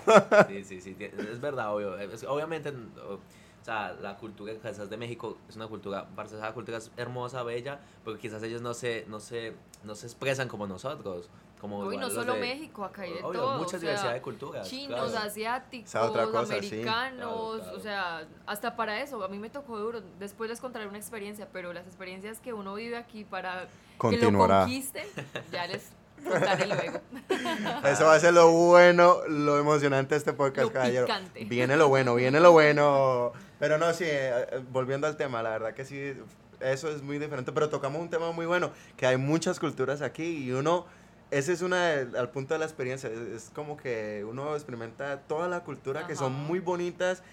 Sí, 0.47 0.63
sí, 0.63 0.81
sí, 0.81 0.95
es 0.99 1.39
verdad, 1.41 1.73
obvio. 1.73 1.97
Es- 1.97 2.23
obviamente, 2.23 2.69
o, 3.07 3.15
o 3.15 3.19
sea, 3.65 3.93
la 4.01 4.17
cultura 4.17 4.53
quizás 4.53 4.89
de 4.89 4.97
México 4.97 5.37
es 5.49 5.55
una 5.55 5.67
cultura, 5.67 6.07
parce, 6.15 6.35
esa 6.37 6.53
cultura 6.53 6.77
es 6.77 6.91
hermosa, 6.97 7.43
bella, 7.43 7.79
porque 8.03 8.19
quizás 8.19 8.41
ellos 8.43 8.61
no 8.61 8.73
se, 8.73 9.05
no 9.07 9.19
se, 9.19 9.53
no 9.83 9.95
se 9.95 10.05
expresan 10.07 10.47
como 10.47 10.65
nosotros. 10.67 11.29
Como 11.59 11.79
Uy, 11.79 11.97
no 11.97 12.09
solo 12.09 12.35
de- 12.35 12.39
México, 12.39 12.85
acá 12.85 13.01
hay 13.01 13.11
de 13.15 13.19
obvio, 13.21 13.41
todo. 13.41 13.57
mucha 13.57 13.75
o 13.75 13.79
diversidad 13.81 14.05
sea, 14.05 14.13
de 14.13 14.21
culturas. 14.21 14.69
chinos, 14.69 15.11
claro. 15.11 15.27
asiáticos, 15.27 15.93
otra 15.93 16.25
cosa, 16.27 16.45
sí. 16.61 16.67
americanos, 16.69 17.55
Claro, 17.57 17.59
claro. 17.63 17.77
o 17.77 17.79
sea, 17.81 18.27
hasta 18.45 18.77
para 18.77 19.01
eso, 19.01 19.21
a 19.21 19.27
mí 19.27 19.37
me 19.39 19.49
tocó 19.49 19.77
duro. 19.77 20.01
Después 20.19 20.49
les 20.49 20.61
contaré 20.61 20.87
una 20.87 20.97
experiencia, 20.97 21.49
pero 21.51 21.73
las 21.73 21.85
experiencias 21.85 22.39
que 22.39 22.53
uno 22.53 22.75
vive 22.75 22.95
aquí 22.95 23.25
para 23.25 23.63
que 23.63 23.65
lo 23.65 23.97
Continuará. 23.97 24.61
conquisten, 24.61 25.05
ya 25.51 25.67
les 25.67 25.91
luego. 26.25 27.01
Eso 27.87 28.05
va 28.05 28.15
a 28.15 28.19
ser 28.19 28.33
lo 28.33 28.51
bueno, 28.51 29.19
lo 29.27 29.59
emocionante 29.59 30.15
de 30.15 30.19
este 30.19 30.33
podcast, 30.33 30.67
Lo 30.67 30.73
caballero. 30.73 31.05
picante. 31.05 31.45
Viene 31.45 31.77
lo 31.77 31.87
bueno, 31.87 32.15
viene 32.15 32.39
lo 32.39 32.51
bueno. 32.51 33.31
Pero 33.59 33.77
no, 33.77 33.93
sí, 33.93 34.05
eh, 34.05 34.47
eh, 34.51 34.63
volviendo 34.71 35.07
al 35.07 35.17
tema, 35.17 35.43
la 35.43 35.51
verdad 35.51 35.73
que 35.73 35.85
sí, 35.85 36.13
eso 36.59 36.89
es 36.89 37.01
muy 37.01 37.19
diferente. 37.19 37.51
Pero 37.51 37.69
tocamos 37.69 38.01
un 38.01 38.09
tema 38.09 38.31
muy 38.31 38.45
bueno, 38.45 38.71
que 38.97 39.05
hay 39.05 39.17
muchas 39.17 39.59
culturas 39.59 40.01
aquí 40.01 40.45
y 40.45 40.51
uno, 40.51 40.85
ese 41.31 41.53
es 41.53 41.61
una, 41.61 41.93
al 41.93 42.29
punto 42.29 42.53
de 42.53 42.59
la 42.59 42.65
experiencia, 42.65 43.09
es, 43.09 43.51
como 43.53 43.77
que 43.77 44.25
uno 44.27 44.55
experimenta 44.55 45.19
toda 45.21 45.47
la 45.47 45.61
cultura 45.63 46.07
que 46.07 46.15
son 46.15 46.33
muy 46.33 46.59
bonitas. 46.59 47.23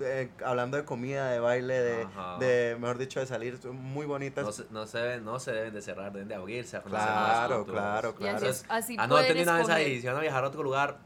Eh, 0.00 0.30
hablando 0.44 0.76
de 0.76 0.84
comida, 0.84 1.30
de 1.30 1.40
baile, 1.40 1.74
de, 1.74 2.06
de, 2.40 2.76
mejor 2.78 2.98
dicho, 2.98 3.20
de 3.20 3.26
salir, 3.26 3.58
son 3.58 3.76
muy 3.76 4.06
bonitas. 4.06 4.44
No 4.44 4.52
se, 4.52 4.64
no, 4.70 4.86
se 4.86 4.98
deben, 4.98 5.24
no 5.24 5.38
se 5.38 5.52
deben 5.52 5.74
de 5.74 5.82
cerrar, 5.82 6.12
deben 6.12 6.28
de 6.28 6.34
abrirse 6.34 6.80
Claro, 6.80 7.64
claro, 7.64 8.14
Y 8.20 8.26
así, 8.26 8.44
claro. 8.44 8.56
así 8.68 8.96
Anoten 8.98 9.42
una 9.42 9.58
vez 9.58 9.68
ahí, 9.68 10.00
si 10.00 10.06
van 10.06 10.16
a 10.16 10.20
viajar 10.20 10.44
a 10.44 10.48
otro 10.48 10.62
lugar, 10.62 10.98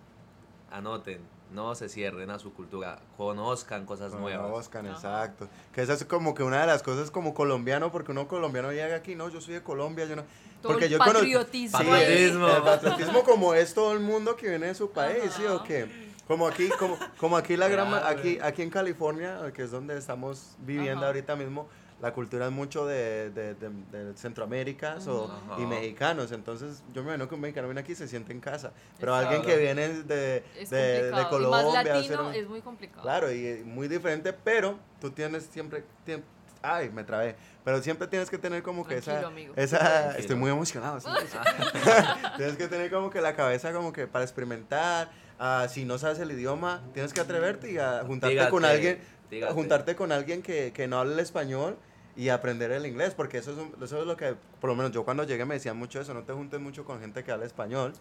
anoten, 0.70 1.20
no 1.52 1.74
se 1.74 1.88
cierren 1.88 2.30
a 2.30 2.38
su 2.38 2.52
cultura, 2.52 2.98
conozcan 3.16 3.84
cosas 3.84 4.14
nuevas. 4.14 4.50
Conozcan, 4.50 4.86
exacto. 4.86 5.48
Que 5.72 5.82
esa 5.82 5.94
es 5.94 6.04
como 6.04 6.34
que 6.34 6.42
una 6.42 6.60
de 6.60 6.66
las 6.66 6.82
cosas 6.82 7.10
como 7.10 7.34
colombiano, 7.34 7.92
porque 7.92 8.12
uno 8.12 8.26
colombiano 8.26 8.72
llega 8.72 8.96
aquí, 8.96 9.14
no, 9.14 9.28
yo 9.28 9.40
soy 9.40 9.54
de 9.54 9.62
Colombia, 9.62 10.06
yo 10.06 10.16
no. 10.16 10.24
Todo 10.60 10.72
porque 10.72 10.86
el 10.86 10.92
yo 10.92 10.98
patriotismo. 10.98 11.78
Sí, 11.78 11.86
ahí. 11.86 11.90
Patriotismo. 11.90 12.48
el 12.48 12.62
patriotismo 12.62 13.24
como 13.24 13.54
es 13.54 13.74
todo 13.74 13.92
el 13.92 14.00
mundo 14.00 14.36
que 14.36 14.48
viene 14.48 14.66
de 14.66 14.74
su 14.74 14.90
país, 14.90 15.32
¿sí 15.36 15.44
o 15.44 15.62
qué? 15.62 16.11
Como 16.32 16.48
aquí, 16.48 16.70
como, 16.78 16.98
como 17.18 17.36
aquí 17.36 17.58
la 17.58 17.68
gran, 17.68 17.92
aquí, 17.92 18.38
aquí 18.42 18.62
en 18.62 18.70
California, 18.70 19.38
que 19.54 19.64
es 19.64 19.70
donde 19.70 19.98
estamos 19.98 20.56
viviendo 20.60 21.00
Ajá. 21.00 21.08
ahorita 21.08 21.36
mismo, 21.36 21.68
la 22.00 22.14
cultura 22.14 22.46
es 22.46 22.52
mucho 22.52 22.86
de, 22.86 23.28
de, 23.32 23.54
de, 23.54 23.68
de 23.68 24.16
Centroamérica 24.16 24.96
o- 25.06 25.30
Ajá. 25.50 25.60
y 25.60 25.66
mexicanos. 25.66 26.32
Entonces, 26.32 26.82
yo 26.94 27.02
me 27.02 27.08
imagino 27.08 27.28
que 27.28 27.34
un 27.34 27.42
mexicano 27.42 27.68
viene 27.68 27.82
aquí 27.82 27.92
y 27.92 27.96
se 27.96 28.08
siente 28.08 28.32
en 28.32 28.40
casa. 28.40 28.72
Pero 28.98 29.14
Exacto. 29.14 29.36
alguien 29.36 29.54
que 29.54 29.62
viene 29.62 29.88
de, 29.90 30.04
de, 30.04 30.42
de 30.70 31.10
complicado. 31.10 31.20
y 31.20 31.28
Colombia, 31.28 31.62
más 31.74 31.84
latino 31.84 32.28
un- 32.28 32.34
es 32.34 32.48
muy 32.48 32.62
complicado. 32.62 33.02
Claro, 33.02 33.30
y 33.30 33.62
muy 33.66 33.86
diferente, 33.88 34.32
pero 34.32 34.78
tú 35.02 35.10
tienes 35.10 35.44
siempre, 35.52 35.84
tien- 36.06 36.22
ay, 36.62 36.88
me 36.88 37.04
trabé. 37.04 37.36
Pero 37.62 37.82
siempre 37.82 38.08
tienes 38.08 38.30
que 38.30 38.38
tener 38.38 38.62
como 38.62 38.86
que 38.86 38.96
esa, 38.96 39.10
Tranquilo, 39.20 39.28
amigo. 39.28 39.54
esa, 39.56 39.78
Tranquilo. 39.78 40.18
estoy 40.18 40.36
muy 40.36 40.50
emocionado. 40.50 40.98
tienes 42.38 42.56
que 42.56 42.68
tener 42.68 42.90
como 42.90 43.10
que 43.10 43.20
la 43.20 43.36
cabeza 43.36 43.70
como 43.74 43.92
que 43.92 44.06
para 44.06 44.24
experimentar. 44.24 45.10
Ah, 45.38 45.66
si 45.68 45.84
no 45.84 45.98
sabes 45.98 46.18
el 46.18 46.30
idioma, 46.32 46.82
tienes 46.94 47.12
que 47.12 47.20
atreverte 47.20 47.70
y 47.72 47.78
a 47.78 48.02
juntarte 48.06 48.48
con 48.48 48.62
Dígate, 48.62 48.74
alguien, 48.74 49.00
dígate. 49.30 49.52
juntarte 49.54 49.96
con 49.96 50.12
alguien 50.12 50.42
que, 50.42 50.72
que 50.72 50.86
no 50.88 50.98
hable 51.00 51.14
el 51.14 51.20
español 51.20 51.76
y 52.16 52.28
aprender 52.28 52.70
el 52.72 52.84
inglés, 52.86 53.14
porque 53.14 53.38
eso 53.38 53.52
es, 53.52 53.58
un- 53.58 53.74
eso 53.82 54.00
es 54.00 54.06
lo 54.06 54.16
que, 54.16 54.34
por 54.60 54.68
lo 54.70 54.76
menos 54.76 54.92
yo 54.92 55.04
cuando 55.04 55.24
llegué 55.24 55.44
me 55.44 55.54
decían 55.54 55.76
mucho 55.78 56.00
eso, 56.00 56.12
no 56.14 56.22
te 56.24 56.32
juntes 56.32 56.60
mucho 56.60 56.84
con 56.84 57.00
gente 57.00 57.24
que 57.24 57.32
habla 57.32 57.46
español. 57.46 57.92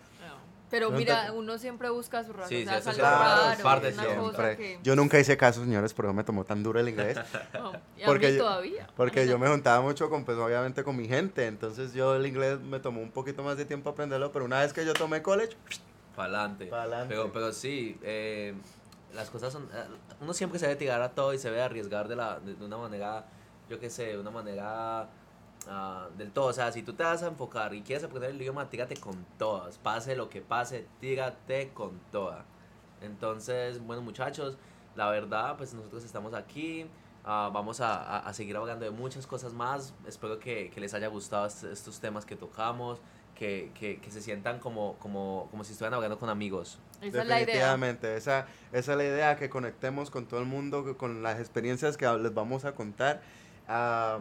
Pero 0.69 0.89
No, 0.89 0.97
mira, 0.97 1.25
entonces- 1.27 1.37
uno 1.37 1.57
siempre 1.57 1.89
busca 1.89 2.23
su 2.23 2.31
razón. 2.31 2.47
Sí, 2.47 2.61
o 2.61 2.65
sea, 2.65 2.81
sí, 2.81 2.89
es 2.89 2.95
eso 2.97 3.05
algo 3.05 3.17
sí, 3.17 3.19
Claro, 3.19 3.41
raro, 3.41 3.51
es 3.51 3.61
parte 3.61 4.57
que... 4.57 4.79
Yo 4.83 4.95
nunca 4.95 5.19
hice 5.19 5.35
caso, 5.35 5.61
señores, 5.65 5.93
por 5.93 6.05
eso 6.05 6.13
me 6.13 6.23
tomó 6.23 6.45
tan 6.45 6.63
duro 6.63 6.79
el 6.79 6.87
inglés. 6.87 7.17
No, 7.53 7.73
y 7.97 8.03
a 8.03 8.05
Porque 8.05 8.27
mí 8.31 8.37
yo- 8.37 8.43
todavía. 8.43 8.87
Porque 8.95 9.27
yo 9.27 9.37
me 9.37 9.49
juntaba 9.49 9.81
mucho 9.81 10.09
con, 10.09 10.23
pues 10.23 10.37
obviamente 10.37 10.85
con 10.85 10.95
mi 10.95 11.09
gente, 11.09 11.45
entonces 11.47 11.93
yo 11.93 12.15
el 12.15 12.25
inglés 12.25 12.61
me 12.61 12.79
tomó 12.79 13.01
un 13.01 13.11
poquito 13.11 13.43
más 13.43 13.57
de 13.57 13.65
tiempo 13.65 13.89
aprenderlo, 13.89 14.31
pero 14.31 14.45
una 14.45 14.61
vez 14.61 14.71
que 14.71 14.85
yo 14.85 14.93
tomé 14.93 15.21
college, 15.21 15.57
Pa'lante. 16.15 16.65
Pa'lante. 16.67 17.07
Pero, 17.07 17.31
pero 17.31 17.51
sí, 17.53 17.97
eh, 18.03 18.53
las 19.13 19.29
cosas 19.29 19.51
son. 19.53 19.63
eh, 19.73 19.85
Uno 20.21 20.33
siempre 20.33 20.59
se 20.59 20.67
debe 20.67 20.77
tirar 20.77 21.01
a 21.01 21.09
todo 21.11 21.33
y 21.33 21.37
se 21.37 21.49
debe 21.49 21.61
arriesgar 21.61 22.07
de, 22.07 22.15
la, 22.15 22.39
de, 22.39 22.53
una 22.63 22.77
manera, 22.77 23.25
yo 23.69 23.79
qué 23.79 23.89
sé, 23.89 24.07
de 24.07 24.17
una 24.19 24.31
manera 24.31 25.07
ah, 25.67 26.07
del 26.17 26.31
todo. 26.31 26.45
O 26.47 26.53
sea, 26.53 26.71
si 26.71 26.83
tú 26.83 26.93
te 26.93 27.03
vas 27.03 27.23
a 27.23 27.27
enfocar 27.27 27.73
y 27.73 27.81
quieres 27.81 28.03
aprender 28.03 28.31
el 28.31 28.41
idioma, 28.41 28.69
tírate 28.69 28.95
con 28.97 29.25
todas. 29.37 29.77
Pase 29.77 30.15
lo 30.15 30.29
que 30.29 30.41
pase, 30.41 30.85
tírate 30.99 31.69
con 31.73 31.99
toda. 32.11 32.45
Entonces, 33.01 33.79
bueno, 33.85 34.01
muchachos, 34.01 34.57
la 34.95 35.09
verdad, 35.09 35.55
pues 35.57 35.73
nosotros 35.73 36.03
estamos 36.03 36.33
aquí. 36.33 36.85
ah, 37.23 37.49
vamos 37.53 37.81
a, 37.81 37.95
a- 38.01 38.19
a 38.19 38.33
seguir 38.33 38.57
hablando 38.57 38.83
de 38.85 38.91
muchas 38.91 39.25
cosas 39.27 39.53
más. 39.53 39.93
Espero 40.07 40.39
que, 40.39 40.69
que 40.71 40.79
les 40.81 40.93
haya 40.93 41.07
gustado 41.07 41.45
est- 41.45 41.63
estos 41.65 41.99
temas 41.99 42.25
que 42.25 42.35
tocamos. 42.35 42.99
Que, 43.41 43.71
que, 43.73 43.99
que 43.99 44.11
se 44.11 44.21
sientan 44.21 44.59
como, 44.59 44.97
como, 44.99 45.47
como 45.49 45.63
si 45.63 45.71
estuvieran 45.71 45.95
hablando 45.95 46.19
con 46.19 46.29
amigos. 46.29 46.77
Esa 47.01 47.07
es 47.07 47.13
la 47.13 47.23
idea. 47.23 47.37
definitivamente, 47.39 48.15
esa, 48.15 48.45
esa 48.71 48.91
es 48.91 48.97
la 48.99 49.03
idea, 49.03 49.35
que 49.35 49.49
conectemos 49.49 50.11
con 50.11 50.27
todo 50.27 50.39
el 50.41 50.45
mundo, 50.45 50.95
con 50.95 51.23
las 51.23 51.39
experiencias 51.39 51.97
que 51.97 52.05
les 52.05 52.35
vamos 52.35 52.65
a 52.65 52.75
contar. 52.75 53.23
Ah, 53.67 54.19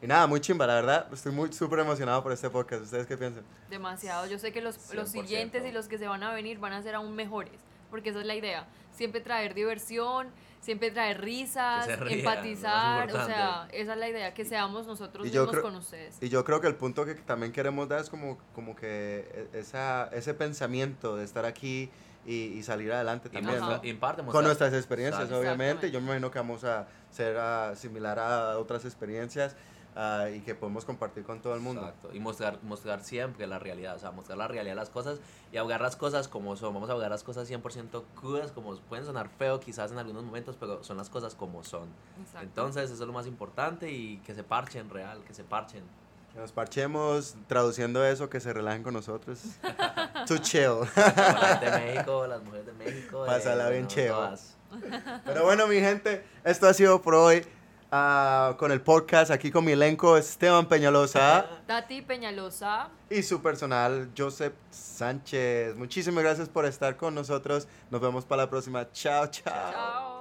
y 0.00 0.06
nada, 0.06 0.28
muy 0.28 0.38
chimba, 0.38 0.68
la 0.68 0.76
verdad, 0.76 1.12
estoy 1.12 1.32
muy 1.32 1.52
súper 1.52 1.80
emocionado 1.80 2.22
por 2.22 2.30
este 2.30 2.48
podcast. 2.48 2.84
¿Ustedes 2.84 3.08
qué 3.08 3.16
piensan? 3.18 3.42
Demasiado. 3.68 4.28
Yo 4.28 4.38
sé 4.38 4.52
que 4.52 4.62
los, 4.62 4.76
los 4.94 5.12
100%. 5.12 5.20
siguientes 5.20 5.66
y 5.66 5.72
los 5.72 5.88
que 5.88 5.98
se 5.98 6.06
van 6.06 6.22
a 6.22 6.32
venir 6.32 6.60
van 6.60 6.72
a 6.72 6.80
ser 6.80 6.94
aún 6.94 7.16
mejores, 7.16 7.58
porque 7.90 8.10
esa 8.10 8.20
es 8.20 8.26
la 8.26 8.36
idea. 8.36 8.68
Siempre 8.92 9.20
traer 9.20 9.52
diversión, 9.54 10.28
siempre 10.60 10.90
traer 10.90 11.20
risas, 11.20 11.88
empatizar, 12.08 13.08
o 13.10 13.26
sea, 13.26 13.68
esa 13.72 13.92
es 13.92 13.98
la 13.98 14.08
idea, 14.08 14.34
que 14.34 14.44
seamos 14.44 14.86
nosotros 14.86 15.26
Y 15.26 15.30
mismos 15.30 15.50
creo- 15.50 15.62
con 15.62 15.76
ustedes. 15.76 16.16
Y 16.20 16.28
yo 16.28 16.44
creo 16.44 16.60
que 16.60 16.66
el 16.66 16.74
punto 16.76 17.04
que 17.04 17.14
también 17.14 17.52
queremos 17.52 17.88
dar 17.88 18.00
es 18.00 18.10
como, 18.10 18.38
como 18.54 18.76
que 18.76 19.48
e- 19.54 19.58
esa, 19.58 20.08
ese 20.12 20.34
pensamiento 20.34 21.16
de 21.16 21.24
estar 21.24 21.44
aquí 21.44 21.90
y, 22.26 22.34
y 22.34 22.62
salir 22.62 22.92
adelante 22.92 23.28
Y, 23.28 23.32
también, 23.32 23.58
mostra- 23.60 23.78
¿no? 23.78 23.84
y 23.84 23.90
en 23.90 23.98
parte 23.98 24.22
Con 24.22 24.44
nuestras 24.44 24.74
experiencias, 24.74 25.30
obviamente. 25.32 25.90
Yo 25.90 26.00
me 26.00 26.06
imagino 26.06 26.30
que 26.30 26.38
vamos 26.38 26.64
a 26.64 26.86
ser 27.10 27.36
ah, 27.38 27.72
similar 27.74 28.18
a 28.18 28.58
otras 28.58 28.84
experiencias 28.84 29.56
ah, 30.00 30.28
y 30.34 30.40
que 30.40 30.54
podemos 30.54 30.84
compartir 30.84 31.24
con 31.24 31.40
todo 31.40 31.54
el 31.54 31.60
mundo. 31.60 31.82
Exacto. 31.82 32.10
Y 32.14 32.20
mostrar, 32.20 32.58
mostrar 32.62 33.04
siempre 33.04 33.46
la 33.46 33.58
realidad, 33.58 33.96
o 33.96 33.98
sea, 33.98 34.10
mostrar 34.10 34.38
la 34.38 34.48
realidad 34.48 34.72
de 34.72 34.76
las 34.80 34.90
cosas 34.90 35.18
y 35.52 35.56
ahogar 35.58 35.80
las 35.80 35.96
cosas 35.96 36.28
como 36.28 36.56
son. 36.56 36.72
Vamos 36.74 36.88
a 36.88 36.92
ahogar 36.94 37.10
las 37.10 37.22
cosas 37.22 37.50
100% 37.50 38.02
crudas, 38.14 38.52
como 38.52 38.74
pueden 38.76 39.04
sonar 39.04 39.28
feo 39.28 39.60
quizás 39.60 39.92
en 39.92 39.98
algunos 39.98 40.24
momentos, 40.24 40.56
pero 40.58 40.82
son 40.82 40.96
las 40.96 41.10
cosas 41.10 41.34
como 41.34 41.62
son. 41.64 41.88
Exacto. 42.20 42.40
Entonces, 42.46 42.84
eso 42.90 43.02
es 43.02 43.06
lo 43.06 43.12
más 43.12 43.26
importante 43.26 43.90
y 43.90 44.16
que 44.26 44.34
se 44.34 44.42
parchen 44.42 44.88
real, 44.90 45.22
que 45.24 45.34
se 45.34 45.44
parchen. 45.44 45.84
Que 46.32 46.38
nos 46.38 46.52
parchemos 46.52 47.34
traduciendo 47.48 48.04
eso, 48.04 48.30
que 48.30 48.38
se 48.38 48.52
relajen 48.52 48.84
con 48.84 48.94
nosotros. 48.94 49.40
to 50.28 50.38
chill. 50.38 50.80
La 50.94 51.58
gente 51.58 51.70
de 51.70 51.78
México, 51.78 52.26
las 52.26 52.42
mujeres 52.42 52.66
de 52.66 52.72
México. 52.74 53.24
eh, 53.24 53.28
Pásala 53.28 53.68
bien 53.68 53.82
bueno, 53.82 53.88
chévere. 53.88 54.14
todas. 54.14 54.56
Pero 55.24 55.44
bueno, 55.44 55.66
mi 55.66 55.80
gente, 55.80 56.24
esto 56.44 56.68
ha 56.68 56.74
sido 56.74 57.02
por 57.02 57.16
hoy. 57.16 57.44
Ah, 57.90 58.54
con 58.58 58.72
el 58.72 58.80
podcast 58.80 59.30
aquí 59.30 59.50
con 59.50 59.64
mi 59.64 59.72
elenco 59.72 60.16
Esteban 60.16 60.66
Peñalosa 60.66 61.46
Tati 61.66 62.02
Peñalosa. 62.02 62.88
y 63.08 63.22
su 63.22 63.40
personal 63.42 64.10
Joseph 64.16 64.54
Sánchez. 64.70 65.76
Muchísimas 65.76 66.22
gracias 66.24 66.48
por 66.48 66.64
estar 66.66 66.96
con 66.96 67.14
nosotros. 67.14 67.66
Nos 67.90 68.00
vemos 68.00 68.24
para 68.24 68.42
la 68.42 68.50
próxima. 68.50 68.90
Chao, 68.92 69.26
chao. 69.28 69.72
Chao. 69.72 70.19